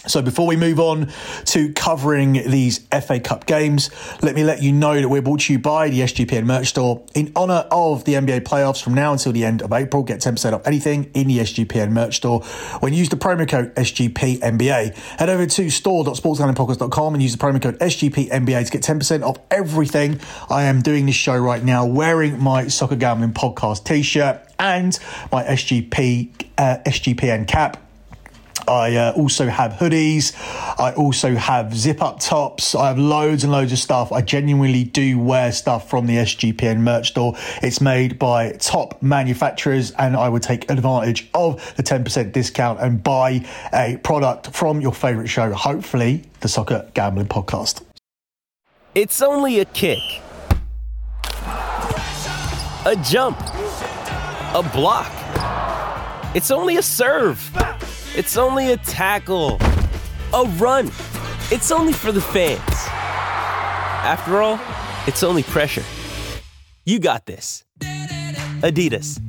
So 0.05 0.21
before 0.21 0.47
we 0.47 0.55
move 0.55 0.79
on 0.79 1.12
to 1.45 1.73
covering 1.73 2.33
these 2.33 2.79
FA 3.05 3.19
Cup 3.19 3.45
games, 3.45 3.89
let 4.21 4.36
me 4.36 4.43
let 4.43 4.62
you 4.62 4.71
know 4.71 4.99
that 4.99 5.10
we're 5.10 5.21
brought 5.21 5.41
to 5.41 5.53
you 5.53 5.60
by 5.60 5.89
the 5.89 6.01
SGPN 6.01 6.45
merch 6.45 6.67
store. 6.67 7.03
In 7.13 7.31
honour 7.36 7.65
of 7.71 8.05
the 8.05 8.13
NBA 8.13 8.41
playoffs 8.41 8.81
from 8.81 8.93
now 8.93 9.12
until 9.12 9.33
the 9.33 9.43
end 9.43 9.62
of 9.62 9.73
April, 9.73 10.03
get 10.03 10.19
10% 10.19 10.53
off 10.53 10.65
anything 10.65 11.12
in 11.13 11.27
the 11.27 11.39
SGPN 11.39 11.91
merch 11.91 12.17
store 12.17 12.41
when 12.79 12.93
you 12.93 12.99
use 12.99 13.10
the 13.10 13.17
promo 13.17 13.47
code 13.47 13.73
SGPNBA. 13.75 14.95
Head 15.19 15.29
over 15.29 15.45
to 15.45 15.69
store.sportsgamblingpodcast.com 15.69 17.13
and 17.13 17.23
use 17.23 17.36
the 17.36 17.43
promo 17.43 17.62
code 17.62 17.77
SGPNBA 17.79 18.65
to 18.65 18.71
get 18.71 18.83
10% 18.83 19.23
off 19.23 19.38
everything. 19.51 20.19
I 20.49 20.63
am 20.63 20.81
doing 20.81 21.05
this 21.05 21.15
show 21.15 21.38
right 21.38 21.63
now 21.63 21.86
wearing 21.86 22.41
my 22.41 22.67
Soccer 22.67 22.95
Gambling 22.95 23.33
Podcast 23.33 23.83
t-shirt 23.83 24.41
and 24.60 24.97
my 25.31 25.43
SGP 25.43 26.29
uh, 26.57 26.77
SGPN 26.86 27.47
cap 27.47 27.87
I 28.67 28.95
uh, 28.95 29.13
also 29.13 29.47
have 29.47 29.73
hoodies. 29.73 30.34
I 30.80 30.93
also 30.93 31.36
have 31.36 31.75
zip 31.75 32.01
up 32.01 32.19
tops. 32.19 32.75
I 32.75 32.88
have 32.88 32.99
loads 32.99 33.43
and 33.43 33.51
loads 33.51 33.71
of 33.71 33.80
stuff. 33.80 34.12
I 34.12 34.21
genuinely 34.21 34.84
do 34.84 35.19
wear 35.19 35.51
stuff 35.51 35.89
from 35.89 36.06
the 36.06 36.17
SGPN 36.17 36.80
merch 36.80 37.10
store. 37.10 37.36
It's 37.62 37.82
made 37.82 38.19
by 38.19 38.51
top 38.53 39.01
manufacturers, 39.01 39.91
and 39.91 40.15
I 40.15 40.30
would 40.30 40.43
take 40.43 40.69
advantage 40.69 41.30
of 41.34 41.75
the 41.75 41.84
10% 41.84 42.32
discount 42.32 42.80
and 42.80 43.01
buy 43.01 43.45
a 43.73 43.97
product 44.03 44.53
from 44.53 44.82
your 44.82 44.93
favorite 44.93 45.27
show, 45.27 45.53
hopefully, 45.53 46.23
the 46.41 46.47
Soccer 46.47 46.89
Gambling 46.93 47.27
Podcast. 47.27 47.84
It's 48.95 49.21
only 49.21 49.60
a 49.60 49.65
kick, 49.65 49.99
a 52.86 52.95
jump, 53.03 53.39
a 53.39 54.69
block. 54.73 55.12
It's 56.36 56.51
only 56.51 56.77
a 56.77 56.82
serve. 56.82 57.39
It's 58.17 58.36
only 58.36 58.71
a 58.71 58.77
tackle, 58.77 59.60
a 60.34 60.43
run. 60.58 60.88
It's 61.51 61.71
only 61.71 61.93
for 61.93 62.12
the 62.12 62.19
fans. 62.19 62.60
After 64.03 64.41
all, 64.41 64.60
it's 65.06 65.21
only 65.21 65.43
pressure. 65.43 65.84
You 66.84 66.97
got 66.99 67.27
this. 67.27 67.63
Adidas. 68.63 69.19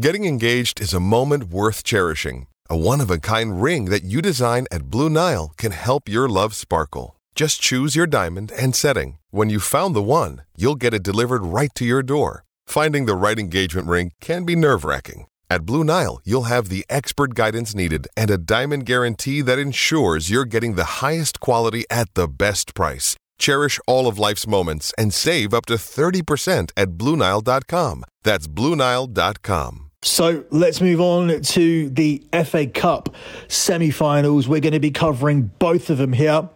Getting 0.00 0.24
engaged 0.24 0.80
is 0.80 0.94
a 0.94 0.98
moment 0.98 1.50
worth 1.50 1.84
cherishing. 1.84 2.46
A 2.70 2.76
one 2.76 3.02
of 3.02 3.10
a 3.10 3.18
kind 3.18 3.62
ring 3.62 3.90
that 3.90 4.02
you 4.02 4.22
design 4.22 4.64
at 4.72 4.84
Blue 4.84 5.10
Nile 5.10 5.52
can 5.58 5.72
help 5.72 6.08
your 6.08 6.26
love 6.26 6.54
sparkle. 6.54 7.16
Just 7.34 7.60
choose 7.60 7.94
your 7.94 8.06
diamond 8.06 8.50
and 8.52 8.74
setting. 8.74 9.18
When 9.30 9.50
you've 9.50 9.62
found 9.62 9.94
the 9.94 10.02
one, 10.02 10.40
you'll 10.56 10.76
get 10.76 10.94
it 10.94 11.02
delivered 11.02 11.44
right 11.44 11.74
to 11.74 11.84
your 11.84 12.02
door. 12.02 12.44
Finding 12.72 13.04
the 13.04 13.16
right 13.16 13.38
engagement 13.38 13.86
ring 13.86 14.12
can 14.22 14.46
be 14.46 14.56
nerve 14.56 14.82
wracking. 14.82 15.26
At 15.50 15.66
Blue 15.66 15.84
Nile, 15.84 16.22
you'll 16.24 16.44
have 16.44 16.70
the 16.70 16.86
expert 16.88 17.34
guidance 17.34 17.74
needed 17.74 18.08
and 18.16 18.30
a 18.30 18.38
diamond 18.38 18.86
guarantee 18.86 19.42
that 19.42 19.58
ensures 19.58 20.30
you're 20.30 20.46
getting 20.46 20.74
the 20.74 21.02
highest 21.04 21.38
quality 21.38 21.84
at 21.90 22.08
the 22.14 22.26
best 22.26 22.74
price. 22.74 23.14
Cherish 23.38 23.78
all 23.86 24.06
of 24.06 24.18
life's 24.18 24.46
moments 24.46 24.94
and 24.96 25.12
save 25.12 25.52
up 25.52 25.66
to 25.66 25.74
30% 25.74 26.70
at 26.74 26.92
BlueNile.com. 26.92 28.04
That's 28.22 28.48
BlueNile.com. 28.48 29.90
So 30.00 30.44
let's 30.48 30.80
move 30.80 31.02
on 31.02 31.42
to 31.42 31.90
the 31.90 32.26
FA 32.46 32.66
Cup 32.66 33.14
semi 33.48 33.90
finals. 33.90 34.48
We're 34.48 34.60
going 34.60 34.72
to 34.72 34.80
be 34.80 34.90
covering 34.90 35.50
both 35.58 35.90
of 35.90 35.98
them 35.98 36.14
here. 36.14 36.48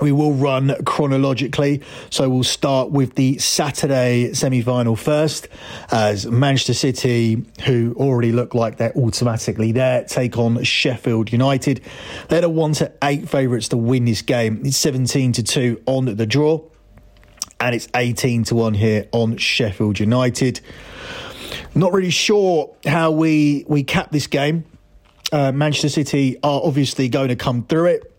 We 0.00 0.10
will 0.10 0.32
run 0.32 0.74
chronologically. 0.84 1.82
So 2.08 2.28
we'll 2.28 2.44
start 2.44 2.90
with 2.90 3.14
the 3.14 3.38
Saturday 3.38 4.32
semi 4.32 4.62
final 4.62 4.96
first, 4.96 5.48
as 5.90 6.26
Manchester 6.26 6.72
City, 6.72 7.44
who 7.66 7.94
already 7.98 8.32
look 8.32 8.54
like 8.54 8.78
they're 8.78 8.96
automatically 8.96 9.70
there, 9.70 10.04
take 10.04 10.38
on 10.38 10.62
Sheffield 10.64 11.30
United. 11.30 11.82
They're 12.28 12.40
the 12.40 12.48
1 12.48 12.72
to 12.74 12.92
8 13.04 13.28
favourites 13.28 13.68
to 13.68 13.76
win 13.76 14.06
this 14.06 14.22
game. 14.22 14.62
It's 14.64 14.78
17 14.78 15.32
to 15.32 15.42
2 15.42 15.82
on 15.84 16.06
the 16.16 16.26
draw, 16.26 16.62
and 17.60 17.74
it's 17.74 17.88
18 17.94 18.44
to 18.44 18.54
1 18.54 18.74
here 18.74 19.08
on 19.12 19.36
Sheffield 19.36 20.00
United. 20.00 20.60
Not 21.74 21.92
really 21.92 22.10
sure 22.10 22.74
how 22.86 23.10
we, 23.10 23.66
we 23.68 23.84
cap 23.84 24.10
this 24.10 24.26
game. 24.26 24.64
Uh, 25.30 25.52
Manchester 25.52 25.90
City 25.90 26.38
are 26.42 26.60
obviously 26.64 27.08
going 27.08 27.28
to 27.28 27.36
come 27.36 27.64
through 27.64 27.86
it. 27.86 28.11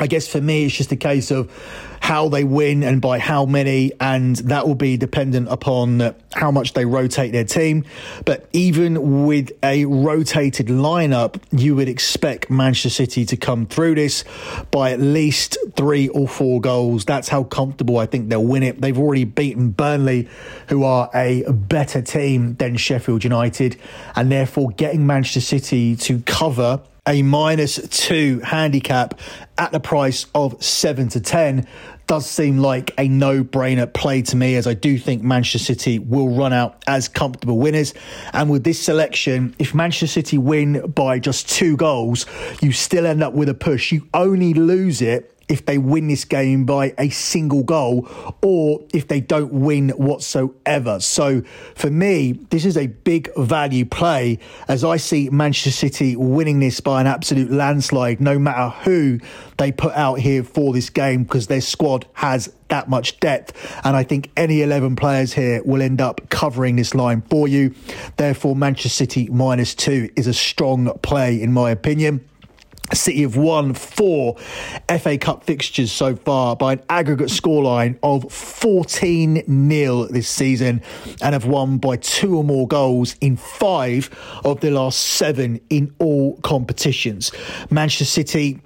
I 0.00 0.06
guess 0.06 0.26
for 0.26 0.40
me, 0.40 0.64
it's 0.64 0.74
just 0.74 0.90
a 0.92 0.96
case 0.96 1.30
of 1.30 1.52
how 2.00 2.30
they 2.30 2.42
win 2.42 2.82
and 2.82 3.02
by 3.02 3.18
how 3.18 3.44
many, 3.44 3.92
and 4.00 4.34
that 4.36 4.66
will 4.66 4.74
be 4.74 4.96
dependent 4.96 5.48
upon 5.50 6.14
how 6.32 6.50
much 6.50 6.72
they 6.72 6.86
rotate 6.86 7.32
their 7.32 7.44
team. 7.44 7.84
But 8.24 8.48
even 8.54 9.26
with 9.26 9.52
a 9.62 9.84
rotated 9.84 10.68
lineup, 10.68 11.38
you 11.52 11.76
would 11.76 11.88
expect 11.88 12.48
Manchester 12.48 12.88
City 12.88 13.26
to 13.26 13.36
come 13.36 13.66
through 13.66 13.96
this 13.96 14.24
by 14.70 14.92
at 14.92 15.00
least 15.00 15.58
three 15.76 16.08
or 16.08 16.26
four 16.26 16.62
goals. 16.62 17.04
That's 17.04 17.28
how 17.28 17.44
comfortable 17.44 17.98
I 17.98 18.06
think 18.06 18.30
they'll 18.30 18.42
win 18.42 18.62
it. 18.62 18.80
They've 18.80 18.98
already 18.98 19.24
beaten 19.24 19.68
Burnley, 19.70 20.28
who 20.68 20.82
are 20.82 21.10
a 21.14 21.42
better 21.52 22.00
team 22.00 22.54
than 22.54 22.78
Sheffield 22.78 23.22
United, 23.22 23.78
and 24.16 24.32
therefore 24.32 24.70
getting 24.70 25.06
Manchester 25.06 25.42
City 25.42 25.94
to 25.96 26.20
cover 26.20 26.80
a 27.06 27.22
minus 27.22 27.76
two 27.88 28.40
handicap 28.40 29.18
at 29.58 29.72
the 29.72 29.80
price 29.80 30.26
of 30.34 30.62
seven 30.62 31.08
to 31.08 31.20
10 31.20 31.66
does 32.06 32.28
seem 32.28 32.58
like 32.58 32.92
a 32.98 33.06
no 33.06 33.44
brainer 33.44 33.92
play 33.92 34.20
to 34.20 34.34
me, 34.34 34.56
as 34.56 34.66
I 34.66 34.74
do 34.74 34.98
think 34.98 35.22
Manchester 35.22 35.58
City 35.60 36.00
will 36.00 36.28
run 36.28 36.52
out 36.52 36.82
as 36.88 37.06
comfortable 37.06 37.56
winners. 37.56 37.94
And 38.32 38.50
with 38.50 38.64
this 38.64 38.82
selection, 38.82 39.54
if 39.60 39.74
Manchester 39.74 40.08
City 40.08 40.36
win 40.36 40.90
by 40.90 41.20
just 41.20 41.48
two 41.48 41.76
goals, 41.76 42.26
you 42.60 42.72
still 42.72 43.06
end 43.06 43.22
up 43.22 43.34
with 43.34 43.48
a 43.48 43.54
push. 43.54 43.92
You 43.92 44.08
only 44.12 44.54
lose 44.54 45.00
it 45.00 45.39
if 45.50 45.66
they 45.66 45.76
win 45.76 46.08
this 46.08 46.24
game 46.24 46.64
by 46.64 46.94
a 46.96 47.10
single 47.10 47.62
goal 47.64 48.08
or 48.40 48.80
if 48.94 49.08
they 49.08 49.20
don't 49.20 49.52
win 49.52 49.90
whatsoever. 49.90 51.00
So 51.00 51.42
for 51.74 51.90
me, 51.90 52.32
this 52.50 52.64
is 52.64 52.76
a 52.76 52.86
big 52.86 53.28
value 53.36 53.84
play 53.84 54.38
as 54.68 54.84
I 54.84 54.96
see 54.96 55.28
Manchester 55.28 55.72
City 55.72 56.14
winning 56.16 56.60
this 56.60 56.80
by 56.80 57.00
an 57.00 57.06
absolute 57.06 57.50
landslide, 57.50 58.20
no 58.20 58.38
matter 58.38 58.70
who 58.84 59.18
they 59.58 59.72
put 59.72 59.92
out 59.94 60.20
here 60.20 60.44
for 60.44 60.72
this 60.72 60.88
game, 60.88 61.24
because 61.24 61.48
their 61.48 61.60
squad 61.60 62.06
has 62.14 62.52
that 62.68 62.88
much 62.88 63.18
depth. 63.18 63.80
And 63.84 63.96
I 63.96 64.04
think 64.04 64.30
any 64.36 64.62
11 64.62 64.96
players 64.96 65.32
here 65.32 65.62
will 65.64 65.82
end 65.82 66.00
up 66.00 66.30
covering 66.30 66.76
this 66.76 66.94
line 66.94 67.22
for 67.22 67.48
you. 67.48 67.74
Therefore, 68.16 68.54
Manchester 68.54 68.88
City 68.88 69.28
minus 69.30 69.74
two 69.74 70.08
is 70.16 70.26
a 70.26 70.34
strong 70.34 70.96
play, 71.02 71.42
in 71.42 71.52
my 71.52 71.70
opinion. 71.70 72.29
City 72.94 73.22
have 73.22 73.36
won 73.36 73.74
four 73.74 74.36
FA 74.88 75.18
Cup 75.18 75.44
fixtures 75.44 75.92
so 75.92 76.16
far 76.16 76.56
by 76.56 76.74
an 76.74 76.82
aggregate 76.88 77.28
scoreline 77.28 77.98
of 78.02 78.30
14 78.32 79.70
0 79.70 80.04
this 80.06 80.28
season 80.28 80.82
and 81.22 81.32
have 81.32 81.46
won 81.46 81.78
by 81.78 81.96
two 81.96 82.36
or 82.36 82.44
more 82.44 82.66
goals 82.66 83.16
in 83.20 83.36
five 83.36 84.10
of 84.44 84.60
the 84.60 84.70
last 84.70 84.98
seven 84.98 85.60
in 85.70 85.94
all 85.98 86.36
competitions. 86.38 87.32
Manchester 87.70 88.04
City 88.04 88.60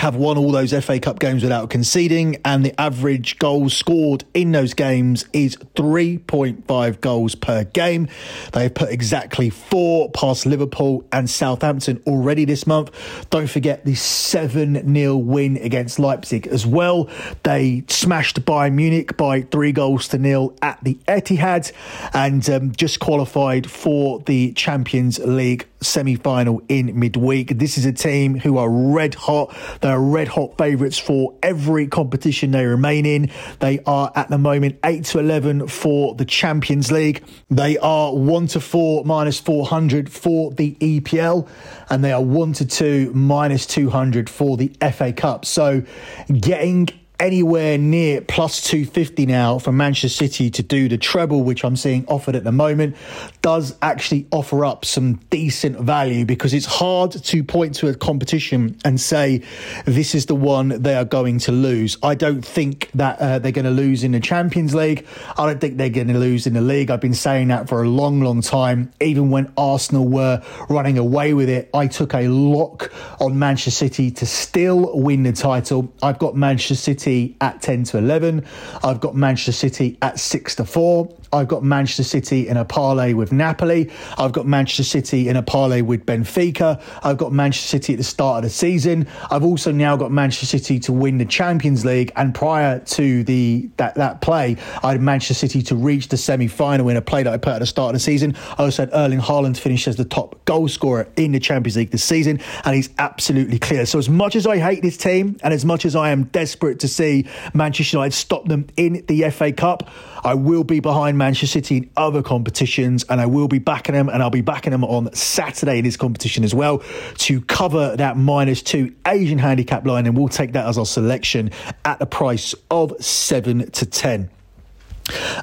have 0.00 0.16
won 0.16 0.38
all 0.38 0.50
those 0.50 0.72
FA 0.82 0.98
Cup 0.98 1.18
games 1.18 1.42
without 1.42 1.68
conceding, 1.68 2.38
and 2.42 2.64
the 2.64 2.80
average 2.80 3.38
goals 3.38 3.76
scored 3.76 4.24
in 4.32 4.50
those 4.50 4.72
games 4.72 5.26
is 5.34 5.56
3.5 5.76 7.00
goals 7.02 7.34
per 7.34 7.64
game. 7.64 8.08
They've 8.54 8.72
put 8.72 8.88
exactly 8.88 9.50
four 9.50 10.10
past 10.12 10.46
Liverpool 10.46 11.04
and 11.12 11.28
Southampton 11.28 12.02
already 12.06 12.46
this 12.46 12.66
month. 12.66 12.90
Don't 13.28 13.50
forget 13.50 13.84
the 13.84 13.94
7 13.94 14.94
0 14.94 15.16
win 15.18 15.58
against 15.58 15.98
Leipzig 15.98 16.46
as 16.46 16.66
well. 16.66 17.10
They 17.42 17.84
smashed 17.88 18.42
Bayern 18.46 18.72
Munich 18.72 19.18
by 19.18 19.42
three 19.42 19.72
goals 19.72 20.08
to 20.08 20.18
nil 20.18 20.56
at 20.62 20.82
the 20.82 20.94
Etihad 21.08 21.72
and 22.14 22.48
um, 22.48 22.72
just 22.72 23.00
qualified 23.00 23.70
for 23.70 24.20
the 24.20 24.52
Champions 24.52 25.18
League 25.18 25.66
semi 25.82 26.14
final 26.14 26.62
in 26.68 26.98
midweek. 26.98 27.58
This 27.58 27.78
is 27.78 27.84
a 27.84 27.92
team 27.92 28.38
who 28.38 28.58
are 28.58 28.70
red 28.70 29.14
hot. 29.14 29.54
They're 29.80 29.89
red 29.98 30.28
hot 30.28 30.56
favourites 30.58 30.98
for 30.98 31.34
every 31.42 31.86
competition 31.86 32.50
they 32.50 32.66
remain 32.66 33.06
in. 33.06 33.30
They 33.58 33.80
are 33.86 34.12
at 34.14 34.28
the 34.28 34.38
moment 34.38 34.78
8 34.84 35.04
to 35.06 35.18
11 35.18 35.68
for 35.68 36.14
the 36.14 36.24
Champions 36.24 36.92
League. 36.92 37.24
They 37.50 37.78
are 37.78 38.14
1 38.14 38.46
to 38.48 38.60
4 38.60 39.04
minus 39.04 39.40
400 39.40 40.10
for 40.10 40.52
the 40.52 40.74
EPL. 40.80 41.48
And 41.88 42.04
they 42.04 42.12
are 42.12 42.22
1 42.22 42.52
to 42.54 42.66
2 42.66 43.12
minus 43.14 43.66
200 43.66 44.30
for 44.30 44.56
the 44.56 44.72
FA 44.92 45.12
Cup. 45.12 45.44
So 45.44 45.82
getting 46.28 46.88
anywhere 47.20 47.76
near 47.76 48.22
plus 48.22 48.62
250 48.62 49.26
now 49.26 49.58
for 49.58 49.70
Manchester 49.70 50.08
City 50.08 50.50
to 50.50 50.62
do 50.62 50.88
the 50.88 50.96
treble, 50.96 51.42
which 51.42 51.64
I'm 51.64 51.76
seeing 51.76 52.06
offered 52.06 52.34
at 52.34 52.44
the 52.44 52.52
moment, 52.52 52.96
does 53.42 53.76
actually 53.82 54.26
offer 54.32 54.64
up 54.64 54.84
some 54.86 55.16
decent 55.28 55.78
value 55.78 56.24
because 56.24 56.54
it's 56.54 56.66
hard 56.66 57.12
to 57.12 57.44
point 57.44 57.74
to 57.76 57.88
a 57.88 57.94
competition 57.94 58.76
and 58.84 58.98
say 58.98 59.42
this 59.84 60.14
is 60.14 60.26
the 60.26 60.34
one 60.34 60.68
they 60.82 60.94
are 60.94 61.04
going 61.04 61.38
to 61.40 61.52
lose. 61.52 61.98
I 62.02 62.14
don't 62.14 62.44
think 62.44 62.90
that 62.94 63.20
uh, 63.20 63.38
they're 63.38 63.52
going 63.52 63.66
to 63.66 63.70
lose 63.70 64.02
in 64.02 64.12
the 64.12 64.20
Champions 64.20 64.74
League. 64.74 65.06
I 65.36 65.46
don't 65.46 65.60
think 65.60 65.76
they're 65.76 65.90
going 65.90 66.08
to 66.08 66.18
lose 66.18 66.46
in 66.46 66.54
the 66.54 66.62
league. 66.62 66.90
I've 66.90 67.00
been 67.02 67.12
saying 67.14 67.48
that 67.48 67.68
for 67.68 67.82
a 67.82 67.88
long, 67.88 68.22
long 68.22 68.40
time. 68.40 68.90
Even 69.00 69.30
when 69.30 69.52
Arsenal 69.58 70.08
were 70.08 70.42
running 70.70 70.96
away 70.96 71.34
with 71.34 71.50
it, 71.50 71.68
I 71.74 71.86
took 71.86 72.14
a 72.14 72.28
lock 72.28 72.90
on 73.20 73.38
Manchester 73.38 73.70
City 73.70 74.10
to 74.12 74.24
still 74.24 74.98
win 74.98 75.24
the 75.24 75.32
title. 75.32 75.92
I've 76.02 76.18
got 76.18 76.34
Manchester 76.34 76.76
City 76.76 77.09
City 77.10 77.36
at 77.40 77.60
10 77.60 77.84
to 77.84 77.98
11. 77.98 78.44
I've 78.84 79.00
got 79.00 79.16
Manchester 79.16 79.52
City 79.52 79.98
at 80.00 80.20
6 80.20 80.54
to 80.56 80.64
4. 80.64 81.08
I've 81.32 81.46
got 81.46 81.62
Manchester 81.62 82.02
City 82.02 82.48
in 82.48 82.56
a 82.56 82.64
parlay 82.64 83.12
with 83.12 83.30
Napoli. 83.30 83.88
I've 84.18 84.32
got 84.32 84.46
Manchester 84.46 84.82
City 84.82 85.28
in 85.28 85.36
a 85.36 85.42
parlay 85.42 85.80
with 85.80 86.04
Benfica. 86.04 86.82
I've 87.04 87.18
got 87.18 87.32
Manchester 87.32 87.68
City 87.68 87.92
at 87.92 87.98
the 87.98 88.04
start 88.04 88.38
of 88.38 88.42
the 88.44 88.50
season. 88.50 89.06
I've 89.30 89.44
also 89.44 89.70
now 89.70 89.96
got 89.96 90.10
Manchester 90.10 90.46
City 90.46 90.80
to 90.80 90.92
win 90.92 91.18
the 91.18 91.24
Champions 91.24 91.84
League. 91.84 92.10
And 92.16 92.34
prior 92.34 92.80
to 92.80 93.22
the 93.22 93.68
that, 93.76 93.94
that 93.94 94.20
play, 94.20 94.56
I 94.82 94.92
had 94.92 95.00
Manchester 95.00 95.34
City 95.34 95.62
to 95.62 95.76
reach 95.76 96.08
the 96.08 96.16
semi 96.16 96.48
final 96.48 96.88
in 96.88 96.96
a 96.96 97.02
play 97.02 97.22
that 97.22 97.32
I 97.32 97.36
put 97.36 97.52
at 97.52 97.58
the 97.60 97.66
start 97.66 97.90
of 97.90 97.94
the 97.94 98.00
season. 98.00 98.34
I 98.58 98.64
also 98.64 98.82
had 98.82 98.90
Erling 98.92 99.20
Haaland 99.20 99.56
finish 99.56 99.86
as 99.86 99.94
the 99.96 100.04
top 100.04 100.44
goal 100.46 100.66
scorer 100.66 101.06
in 101.16 101.30
the 101.30 101.40
Champions 101.40 101.76
League 101.76 101.90
this 101.90 102.02
season. 102.02 102.40
And 102.64 102.74
he's 102.74 102.90
absolutely 102.98 103.60
clear. 103.60 103.86
So, 103.86 104.00
as 104.00 104.08
much 104.08 104.34
as 104.34 104.48
I 104.48 104.58
hate 104.58 104.82
this 104.82 104.96
team 104.96 105.36
and 105.44 105.54
as 105.54 105.64
much 105.64 105.84
as 105.84 105.94
I 105.94 106.10
am 106.10 106.24
desperate 106.24 106.80
to 106.80 106.88
see 106.88 107.28
Manchester 107.54 107.98
United 107.98 108.16
stop 108.16 108.48
them 108.48 108.66
in 108.76 109.04
the 109.06 109.30
FA 109.30 109.52
Cup, 109.52 109.88
I 110.24 110.34
will 110.34 110.64
be 110.64 110.80
behind 110.80 111.19
Manchester 111.20 111.46
City 111.46 111.76
in 111.76 111.90
other 111.96 112.22
competitions 112.22 113.04
and 113.04 113.20
I 113.20 113.26
will 113.26 113.46
be 113.46 113.58
backing 113.58 113.94
them 113.94 114.08
and 114.08 114.22
I'll 114.22 114.30
be 114.30 114.40
backing 114.40 114.72
them 114.72 114.82
on 114.82 115.12
Saturday 115.14 115.78
in 115.78 115.84
this 115.84 115.96
competition 115.96 116.42
as 116.42 116.54
well 116.54 116.82
to 117.18 117.40
cover 117.42 117.94
that 117.96 118.16
minus 118.16 118.62
two 118.62 118.94
Asian 119.06 119.38
handicap 119.38 119.86
line 119.86 120.06
and 120.06 120.16
we'll 120.16 120.28
take 120.28 120.52
that 120.54 120.66
as 120.66 120.78
our 120.78 120.86
selection 120.86 121.50
at 121.84 121.98
the 121.98 122.06
price 122.06 122.54
of 122.70 122.92
7 122.98 123.70
to 123.70 123.86
10. 123.86 124.30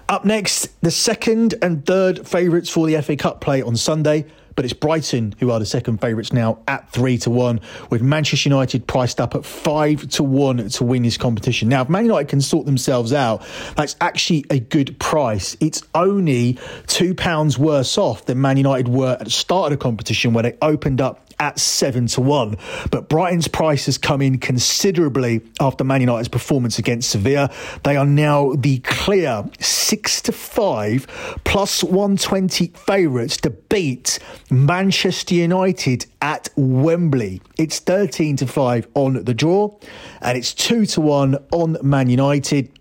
Up 0.09 0.25
next, 0.25 0.81
the 0.81 0.91
second 0.91 1.53
and 1.61 1.85
third 1.85 2.27
favourites 2.27 2.69
for 2.69 2.87
the 2.87 3.01
FA 3.01 3.15
Cup 3.15 3.39
play 3.39 3.61
on 3.61 3.75
Sunday 3.75 4.25
but 4.57 4.65
it's 4.65 4.73
Brighton 4.73 5.35
who 5.39 5.51
are 5.51 5.59
the 5.59 5.65
second 5.65 6.01
favourites 6.01 6.33
now 6.33 6.57
at 6.67 6.89
three 6.89 7.17
to 7.19 7.29
one, 7.29 7.61
with 7.91 8.01
Manchester 8.01 8.49
United 8.49 8.87
priced 8.87 9.21
up 9.21 9.35
at 9.35 9.45
five 9.45 10.09
to 10.09 10.23
one 10.23 10.67
to 10.67 10.83
win 10.83 11.03
this 11.03 11.15
competition. 11.15 11.69
Now, 11.69 11.83
if 11.83 11.89
Man 11.89 12.05
United 12.05 12.27
can 12.27 12.41
sort 12.41 12.65
themselves 12.65 13.13
out, 13.13 13.45
that's 13.75 13.95
actually 14.01 14.45
a 14.49 14.59
good 14.59 14.99
price. 14.99 15.55
It's 15.59 15.83
only 15.93 16.57
two 16.87 17.13
pounds 17.13 17.59
worse 17.59 17.99
off 17.99 18.25
than 18.25 18.41
Man 18.41 18.57
United 18.57 18.87
were 18.87 19.15
at 19.19 19.25
the 19.25 19.29
start 19.29 19.71
of 19.71 19.79
the 19.79 19.81
competition 19.81 20.33
where 20.33 20.41
they 20.41 20.57
opened 20.61 21.01
up 21.01 21.26
at 21.39 21.59
seven 21.59 22.07
to 22.07 22.21
one. 22.21 22.57
But 22.91 23.09
Brighton's 23.09 23.47
price 23.47 23.85
has 23.85 23.97
come 23.97 24.21
in 24.21 24.39
considerably 24.39 25.41
after 25.59 25.83
Man 25.83 26.01
United's 26.01 26.27
performance 26.27 26.79
against 26.79 27.09
Sevilla. 27.09 27.51
They 27.83 27.95
are 27.95 28.05
now 28.05 28.53
the 28.53 28.79
clear 28.79 29.45
six 29.59 30.21
to 30.23 30.31
five 30.31 31.07
plus 31.43 31.83
120 31.83 32.67
favourites 32.67 33.37
to 33.37 33.49
beat 33.49 34.19
Manchester 34.49 35.35
United 35.35 36.05
at 36.21 36.49
Wembley. 36.55 37.41
It's 37.57 37.79
13 37.79 38.37
to 38.37 38.47
5 38.47 38.87
on 38.95 39.23
the 39.23 39.33
draw 39.33 39.77
and 40.21 40.37
it's 40.37 40.53
2 40.53 40.85
to 40.87 41.01
1 41.01 41.37
on 41.51 41.77
Man 41.81 42.09
United 42.09 42.71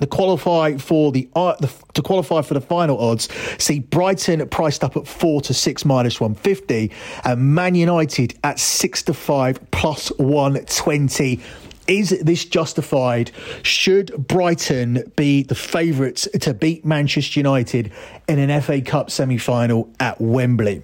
to 0.00 0.06
qualify 0.06 0.76
for 0.76 1.12
the, 1.12 1.28
uh, 1.34 1.54
the, 1.60 1.70
to 1.94 2.02
qualify 2.02 2.42
for 2.42 2.54
the 2.54 2.60
final 2.60 2.98
odds, 2.98 3.28
see 3.58 3.80
Brighton 3.80 4.46
priced 4.48 4.84
up 4.84 4.96
at 4.96 5.06
four 5.06 5.40
to 5.42 5.54
six 5.54 5.84
minus 5.84 6.20
one 6.20 6.34
fifty, 6.34 6.90
and 7.24 7.54
Man 7.54 7.74
United 7.74 8.38
at 8.44 8.58
six 8.58 9.02
to 9.04 9.14
five 9.14 9.70
plus 9.70 10.08
one 10.18 10.64
twenty. 10.66 11.40
Is 11.86 12.10
this 12.10 12.44
justified? 12.44 13.30
Should 13.62 14.28
Brighton 14.28 15.10
be 15.16 15.42
the 15.42 15.54
favourites 15.54 16.28
to 16.42 16.52
beat 16.52 16.84
Manchester 16.84 17.40
United 17.40 17.90
in 18.28 18.38
an 18.38 18.60
FA 18.60 18.82
Cup 18.82 19.10
semi 19.10 19.38
final 19.38 19.90
at 19.98 20.20
Wembley? 20.20 20.82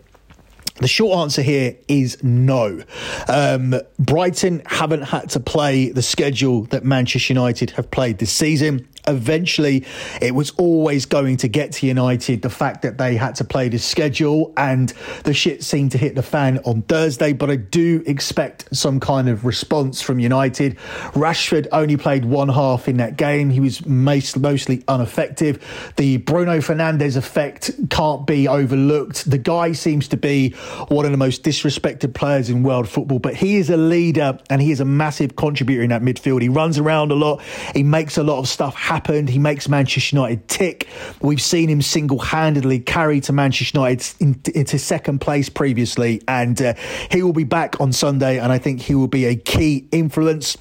The 0.80 0.88
short 0.88 1.18
answer 1.18 1.42
here 1.42 1.76
is 1.86 2.24
no. 2.24 2.82
Um, 3.28 3.76
Brighton 3.98 4.62
haven't 4.66 5.02
had 5.02 5.30
to 5.30 5.40
play 5.40 5.90
the 5.90 6.02
schedule 6.02 6.62
that 6.64 6.84
Manchester 6.84 7.32
United 7.34 7.70
have 7.72 7.90
played 7.92 8.18
this 8.18 8.32
season 8.32 8.88
eventually 9.06 9.84
it 10.20 10.34
was 10.34 10.50
always 10.52 11.06
going 11.06 11.36
to 11.38 11.48
get 11.48 11.72
to 11.72 11.86
United. 11.86 12.42
The 12.42 12.50
fact 12.50 12.82
that 12.82 12.98
they 12.98 13.16
had 13.16 13.34
to 13.36 13.44
play 13.44 13.68
this 13.68 13.84
schedule 13.84 14.52
and 14.56 14.92
the 15.24 15.34
shit 15.34 15.62
seemed 15.62 15.92
to 15.92 15.98
hit 15.98 16.14
the 16.14 16.22
fan 16.22 16.58
on 16.64 16.82
Thursday, 16.82 17.32
but 17.32 17.50
I 17.50 17.56
do 17.56 18.02
expect 18.06 18.74
some 18.74 19.00
kind 19.00 19.28
of 19.28 19.44
response 19.44 20.00
from 20.00 20.18
United. 20.18 20.76
Rashford 21.12 21.66
only 21.72 21.96
played 21.96 22.24
one 22.24 22.48
half 22.48 22.88
in 22.88 22.96
that 22.98 23.16
game. 23.16 23.50
He 23.50 23.60
was 23.60 23.84
most, 23.86 24.38
mostly 24.38 24.82
ineffective. 24.88 25.92
The 25.96 26.18
Bruno 26.18 26.58
Fernandes 26.58 27.16
effect 27.16 27.70
can't 27.90 28.26
be 28.26 28.48
overlooked. 28.48 29.30
The 29.30 29.38
guy 29.38 29.72
seems 29.72 30.08
to 30.08 30.16
be 30.16 30.50
one 30.88 31.04
of 31.04 31.10
the 31.10 31.18
most 31.18 31.42
disrespected 31.42 32.14
players 32.14 32.50
in 32.50 32.62
world 32.62 32.88
football, 32.88 33.18
but 33.18 33.34
he 33.34 33.56
is 33.56 33.70
a 33.70 33.76
leader 33.76 34.38
and 34.50 34.62
he 34.62 34.70
is 34.70 34.80
a 34.80 34.84
massive 34.84 35.36
contributor 35.36 35.82
in 35.82 35.90
that 35.90 36.02
midfield. 36.02 36.42
He 36.42 36.48
runs 36.48 36.78
around 36.78 37.12
a 37.12 37.14
lot. 37.14 37.42
He 37.74 37.82
makes 37.82 38.16
a 38.16 38.22
lot 38.22 38.38
of 38.38 38.48
stuff 38.48 38.74
happen 38.74 38.93
happened. 38.94 39.28
He 39.28 39.40
makes 39.40 39.68
Manchester 39.68 40.14
United 40.14 40.46
tick. 40.46 40.86
We've 41.20 41.42
seen 41.42 41.68
him 41.68 41.82
single 41.82 42.20
handedly 42.20 42.78
carry 42.78 43.20
to 43.22 43.32
Manchester 43.32 43.76
United 43.76 44.46
into 44.54 44.78
second 44.78 45.20
place 45.20 45.48
previously, 45.48 46.22
and 46.28 46.60
uh, 46.62 46.74
he 47.10 47.20
will 47.24 47.32
be 47.32 47.42
back 47.42 47.80
on 47.80 47.92
Sunday, 47.92 48.38
and 48.38 48.52
I 48.52 48.58
think 48.58 48.80
he 48.80 48.94
will 48.94 49.08
be 49.08 49.24
a 49.24 49.34
key 49.34 49.88
influence 49.90 50.56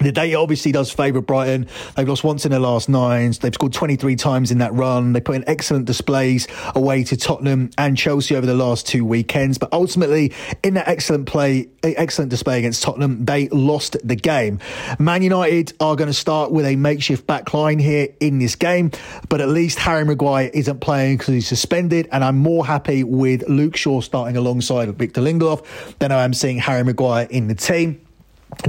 the 0.00 0.12
data 0.12 0.38
obviously 0.38 0.72
does 0.72 0.90
favour 0.90 1.20
Brighton. 1.20 1.66
They've 1.96 2.08
lost 2.08 2.24
once 2.24 2.44
in 2.44 2.50
their 2.50 2.60
last 2.60 2.88
nines. 2.88 3.38
They've 3.38 3.54
scored 3.54 3.72
23 3.72 4.16
times 4.16 4.50
in 4.50 4.58
that 4.58 4.72
run. 4.74 5.12
They 5.12 5.20
put 5.20 5.36
in 5.36 5.44
excellent 5.46 5.86
displays 5.86 6.46
away 6.74 7.04
to 7.04 7.16
Tottenham 7.16 7.70
and 7.78 7.96
Chelsea 7.96 8.36
over 8.36 8.46
the 8.46 8.54
last 8.54 8.86
two 8.86 9.04
weekends. 9.04 9.58
But 9.58 9.72
ultimately, 9.72 10.32
in 10.62 10.74
that 10.74 10.88
excellent 10.88 11.26
play, 11.26 11.68
eh, 11.82 11.94
excellent 11.96 12.30
display 12.30 12.58
against 12.58 12.82
Tottenham, 12.82 13.24
they 13.24 13.48
lost 13.48 13.96
the 14.04 14.16
game. 14.16 14.60
Man 14.98 15.22
United 15.22 15.72
are 15.80 15.96
going 15.96 16.08
to 16.08 16.14
start 16.14 16.52
with 16.52 16.66
a 16.66 16.76
makeshift 16.76 17.26
backline 17.26 17.80
here 17.80 18.08
in 18.20 18.38
this 18.38 18.54
game. 18.54 18.90
But 19.28 19.40
at 19.40 19.48
least 19.48 19.78
Harry 19.78 20.04
Maguire 20.04 20.50
isn't 20.54 20.80
playing 20.80 21.18
because 21.18 21.34
he's 21.34 21.48
suspended. 21.48 22.08
And 22.12 22.24
I'm 22.24 22.38
more 22.38 22.64
happy 22.64 23.04
with 23.04 23.48
Luke 23.48 23.76
Shaw 23.76 24.00
starting 24.00 24.36
alongside 24.36 24.88
Victor 24.96 25.20
Lindelof 25.20 25.64
than 25.98 26.12
I 26.12 26.24
am 26.24 26.32
seeing 26.34 26.58
Harry 26.58 26.84
Maguire 26.84 27.26
in 27.30 27.48
the 27.48 27.54
team. 27.54 28.00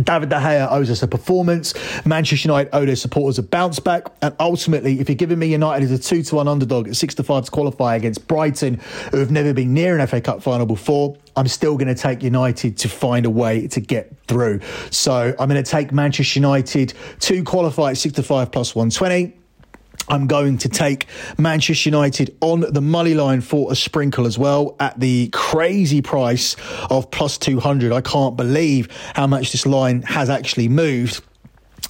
David 0.04 0.30
De 0.30 0.36
Gea 0.36 0.72
owes 0.72 0.90
us 0.90 1.04
a 1.04 1.08
performance. 1.08 1.74
Manchester 2.06 2.48
United 2.48 2.70
owe 2.74 2.86
their 2.86 2.96
supporters 2.96 3.40
a 3.40 3.44
bounce 3.44 3.80
back. 3.80 4.12
And 4.22 4.36
ultimately, 4.40 5.00
if 5.00 5.10
you're 5.10 5.16
giving 5.16 5.40
me 5.40 5.48
United 5.48 5.86
as 5.86 5.92
a 5.92 5.98
2 5.98 6.24
to 6.24 6.36
1 6.36 6.48
underdog 6.48 6.88
at 6.88 6.96
6 6.96 7.16
to 7.16 7.24
5 7.24 7.46
to 7.46 7.52
qualify 7.52 7.96
against 7.96 8.28
Brighton, 8.28 8.80
who 9.12 9.18
have 9.18 9.32
never 9.32 9.54
been 9.54 9.74
near 9.74 9.98
an 9.98 10.06
FA 10.08 10.22
Cup 10.22 10.44
final 10.44 10.66
before, 10.66 11.18
I'm 11.36 11.48
still 11.48 11.78
going 11.78 11.94
to 11.94 11.96
take 11.96 12.24
United 12.24 12.78
to 12.80 12.90
find 12.90 13.26
a 13.26 13.30
way 13.30 13.68
to 13.68 13.80
get 13.80 14.14
through. 14.28 14.60
So 14.92 15.34
I'm 15.40 15.50
going 15.50 15.64
to 15.64 15.70
take 15.70 15.92
Manchester 15.92 16.40
United 16.40 16.94
to 17.22 17.44
qualify 17.44 17.92
at 17.92 17.98
6 17.98 18.16
to 18.16 18.24
5 18.24 18.52
plus 18.52 18.76
120. 18.76 19.36
I'm 20.10 20.28
going 20.28 20.58
to 20.60 20.70
take 20.70 21.06
Manchester 21.38 21.90
United 21.90 22.36
on 22.42 22.62
the 22.62 22.82
money 22.82 23.14
line 23.14 23.42
for 23.42 23.72
a 23.72 23.76
sprinkle 23.76 24.26
as 24.26 24.38
well 24.38 24.76
at 24.80 25.00
the 25.00 25.30
crazy 25.32 26.02
price 26.02 26.56
of 26.90 27.12
plus 27.12 27.38
200. 27.38 27.92
I 27.92 28.02
can't 28.02 28.36
believe 28.36 28.90
how 29.16 29.28
much 29.28 29.52
this 29.52 29.66
line 29.66 30.02
has 30.04 30.30
actually 30.30 30.68
moved. 30.68 31.24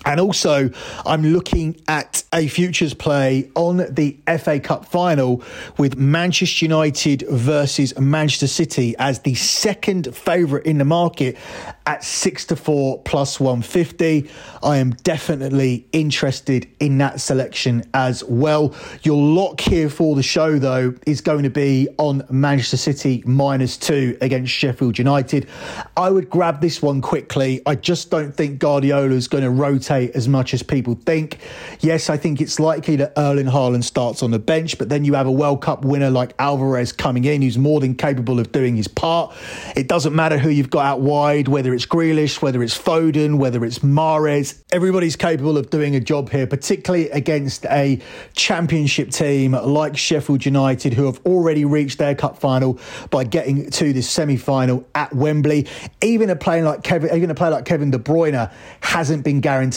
And 0.09 0.19
also, 0.19 0.71
I'm 1.05 1.21
looking 1.21 1.79
at 1.87 2.23
a 2.33 2.47
futures 2.47 2.95
play 2.95 3.51
on 3.53 3.77
the 3.93 4.17
FA 4.39 4.59
Cup 4.59 4.85
final 4.85 5.43
with 5.77 5.99
Manchester 5.99 6.65
United 6.65 7.25
versus 7.29 7.97
Manchester 7.99 8.47
City 8.47 8.95
as 8.97 9.19
the 9.19 9.35
second 9.35 10.15
favourite 10.15 10.65
in 10.65 10.79
the 10.79 10.85
market 10.85 11.37
at 11.85 12.03
6 12.03 12.45
to 12.45 12.55
4 12.55 13.03
plus 13.03 13.39
150. 13.39 14.27
I 14.63 14.77
am 14.77 14.91
definitely 15.03 15.85
interested 15.91 16.67
in 16.79 16.97
that 16.97 17.21
selection 17.21 17.83
as 17.93 18.23
well. 18.23 18.73
Your 19.03 19.21
lock 19.21 19.61
here 19.61 19.91
for 19.91 20.15
the 20.15 20.23
show, 20.23 20.57
though, 20.57 20.95
is 21.05 21.21
going 21.21 21.43
to 21.43 21.51
be 21.51 21.87
on 21.99 22.23
Manchester 22.31 22.77
City 22.77 23.21
minus 23.27 23.77
two 23.77 24.17
against 24.21 24.51
Sheffield 24.51 24.97
United. 24.97 25.47
I 25.95 26.09
would 26.09 26.31
grab 26.31 26.61
this 26.61 26.81
one 26.81 26.99
quickly. 26.99 27.61
I 27.67 27.75
just 27.75 28.09
don't 28.09 28.35
think 28.35 28.57
Guardiola 28.57 29.13
is 29.13 29.27
going 29.27 29.43
to 29.43 29.51
rotate 29.51 29.98
as 30.07 30.27
much 30.27 30.53
as 30.53 30.63
people 30.63 30.95
think. 30.95 31.37
Yes, 31.79 32.09
I 32.09 32.17
think 32.17 32.41
it's 32.41 32.59
likely 32.59 32.95
that 32.97 33.13
Erling 33.17 33.47
Haaland 33.47 33.83
starts 33.83 34.23
on 34.23 34.31
the 34.31 34.39
bench, 34.39 34.77
but 34.77 34.89
then 34.89 35.05
you 35.05 35.13
have 35.13 35.27
a 35.27 35.31
World 35.31 35.61
Cup 35.61 35.83
winner 35.85 36.09
like 36.09 36.33
Alvarez 36.39 36.91
coming 36.91 37.25
in 37.25 37.41
who's 37.41 37.57
more 37.57 37.79
than 37.79 37.95
capable 37.95 38.39
of 38.39 38.51
doing 38.51 38.75
his 38.75 38.87
part. 38.87 39.35
It 39.75 39.87
doesn't 39.87 40.15
matter 40.15 40.37
who 40.37 40.49
you've 40.49 40.69
got 40.69 40.85
out 40.85 41.01
wide, 41.01 41.47
whether 41.47 41.73
it's 41.73 41.85
Grealish, 41.85 42.41
whether 42.41 42.63
it's 42.63 42.77
Foden, 42.77 43.37
whether 43.37 43.63
it's 43.65 43.79
Mahrez, 43.79 44.59
Everybody's 44.71 45.15
capable 45.15 45.57
of 45.57 45.71
doing 45.71 45.95
a 45.95 45.99
job 45.99 46.29
here, 46.29 46.45
particularly 46.45 47.09
against 47.09 47.65
a 47.65 47.99
championship 48.33 49.09
team 49.09 49.53
like 49.53 49.97
Sheffield 49.97 50.45
United, 50.45 50.93
who 50.93 51.07
have 51.07 51.19
already 51.25 51.65
reached 51.65 51.97
their 51.97 52.13
cup 52.13 52.37
final 52.37 52.79
by 53.09 53.23
getting 53.23 53.71
to 53.71 53.93
this 53.93 54.07
semi-final 54.07 54.87
at 54.93 55.11
Wembley. 55.15 55.67
Even 56.03 56.29
a 56.29 56.35
player 56.35 56.63
like 56.63 56.83
Kevin, 56.83 57.15
even 57.15 57.31
a 57.31 57.35
player 57.35 57.49
like 57.49 57.65
Kevin 57.65 57.89
De 57.89 57.97
Bruyne 57.97 58.51
hasn't 58.81 59.23
been 59.23 59.41
guaranteed 59.41 59.69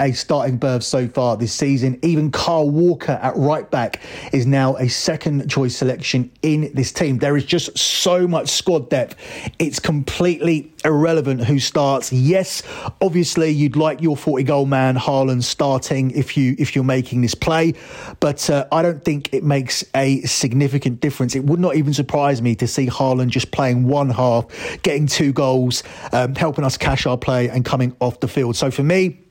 a 0.00 0.12
starting 0.12 0.56
berth 0.56 0.82
so 0.82 1.08
far 1.08 1.36
this 1.36 1.52
season. 1.52 1.98
Even 2.02 2.30
Kyle 2.30 2.68
Walker 2.68 3.18
at 3.22 3.36
right 3.36 3.70
back 3.70 4.00
is 4.32 4.46
now 4.46 4.76
a 4.76 4.88
second 4.88 5.48
choice 5.48 5.76
selection 5.76 6.30
in 6.42 6.70
this 6.74 6.92
team. 6.92 7.18
There 7.18 7.36
is 7.36 7.44
just 7.44 7.76
so 7.78 8.26
much 8.28 8.48
squad 8.48 8.90
depth. 8.90 9.16
It's 9.58 9.80
completely 9.80 10.72
irrelevant 10.84 11.44
who 11.44 11.58
starts. 11.58 12.12
Yes, 12.12 12.62
obviously 13.00 13.50
you'd 13.50 13.76
like 13.76 14.00
your 14.00 14.16
40 14.16 14.44
goal 14.44 14.66
man 14.66 14.96
Haaland 14.96 15.42
starting 15.42 16.10
if 16.10 16.36
you 16.36 16.54
if 16.58 16.74
you're 16.74 16.84
making 16.84 17.22
this 17.22 17.34
play, 17.34 17.74
but 18.20 18.48
uh, 18.50 18.66
I 18.70 18.82
don't 18.82 19.04
think 19.04 19.32
it 19.32 19.44
makes 19.44 19.84
a 19.94 20.20
significant 20.22 21.00
difference. 21.00 21.34
It 21.34 21.44
would 21.44 21.60
not 21.60 21.76
even 21.76 21.94
surprise 21.94 22.42
me 22.42 22.54
to 22.56 22.66
see 22.66 22.86
Haaland 22.86 23.28
just 23.28 23.50
playing 23.50 23.84
one 23.84 24.10
half, 24.10 24.46
getting 24.82 25.06
two 25.06 25.32
goals, 25.32 25.82
um, 26.12 26.34
helping 26.34 26.64
us 26.64 26.76
cash 26.76 27.06
our 27.06 27.16
play 27.16 27.48
and 27.48 27.64
coming 27.64 27.96
off 28.00 28.20
the 28.20 28.28
field. 28.28 28.56
So 28.56 28.70
for 28.70 28.82
me, 28.82 29.23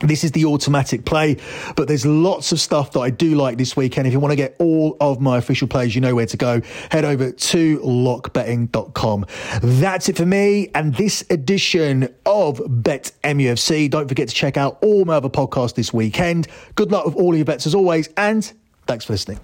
this 0.00 0.24
is 0.24 0.32
the 0.32 0.44
automatic 0.44 1.04
play, 1.04 1.36
but 1.76 1.88
there's 1.88 2.06
lots 2.06 2.52
of 2.52 2.60
stuff 2.60 2.92
that 2.92 3.00
I 3.00 3.10
do 3.10 3.34
like 3.34 3.58
this 3.58 3.76
weekend. 3.76 4.06
If 4.06 4.12
you 4.12 4.20
want 4.20 4.32
to 4.32 4.36
get 4.36 4.56
all 4.58 4.96
of 5.00 5.20
my 5.20 5.38
official 5.38 5.68
plays, 5.68 5.94
you 5.94 6.00
know 6.00 6.14
where 6.14 6.26
to 6.26 6.36
go. 6.36 6.60
Head 6.90 7.04
over 7.04 7.30
to 7.30 7.78
lockbetting.com. 7.78 9.26
That's 9.62 10.08
it 10.08 10.16
for 10.16 10.26
me 10.26 10.70
and 10.74 10.94
this 10.94 11.24
edition 11.30 12.12
of 12.26 12.60
Bet 12.68 13.12
MUFC. 13.24 13.90
Don't 13.90 14.08
forget 14.08 14.28
to 14.28 14.34
check 14.34 14.56
out 14.56 14.78
all 14.82 15.04
my 15.04 15.14
other 15.14 15.30
podcasts 15.30 15.74
this 15.74 15.92
weekend. 15.92 16.48
Good 16.74 16.90
luck 16.90 17.06
with 17.06 17.14
all 17.14 17.34
your 17.34 17.44
bets 17.44 17.66
as 17.66 17.74
always, 17.74 18.08
and 18.16 18.50
thanks 18.86 19.04
for 19.04 19.12
listening. 19.12 19.40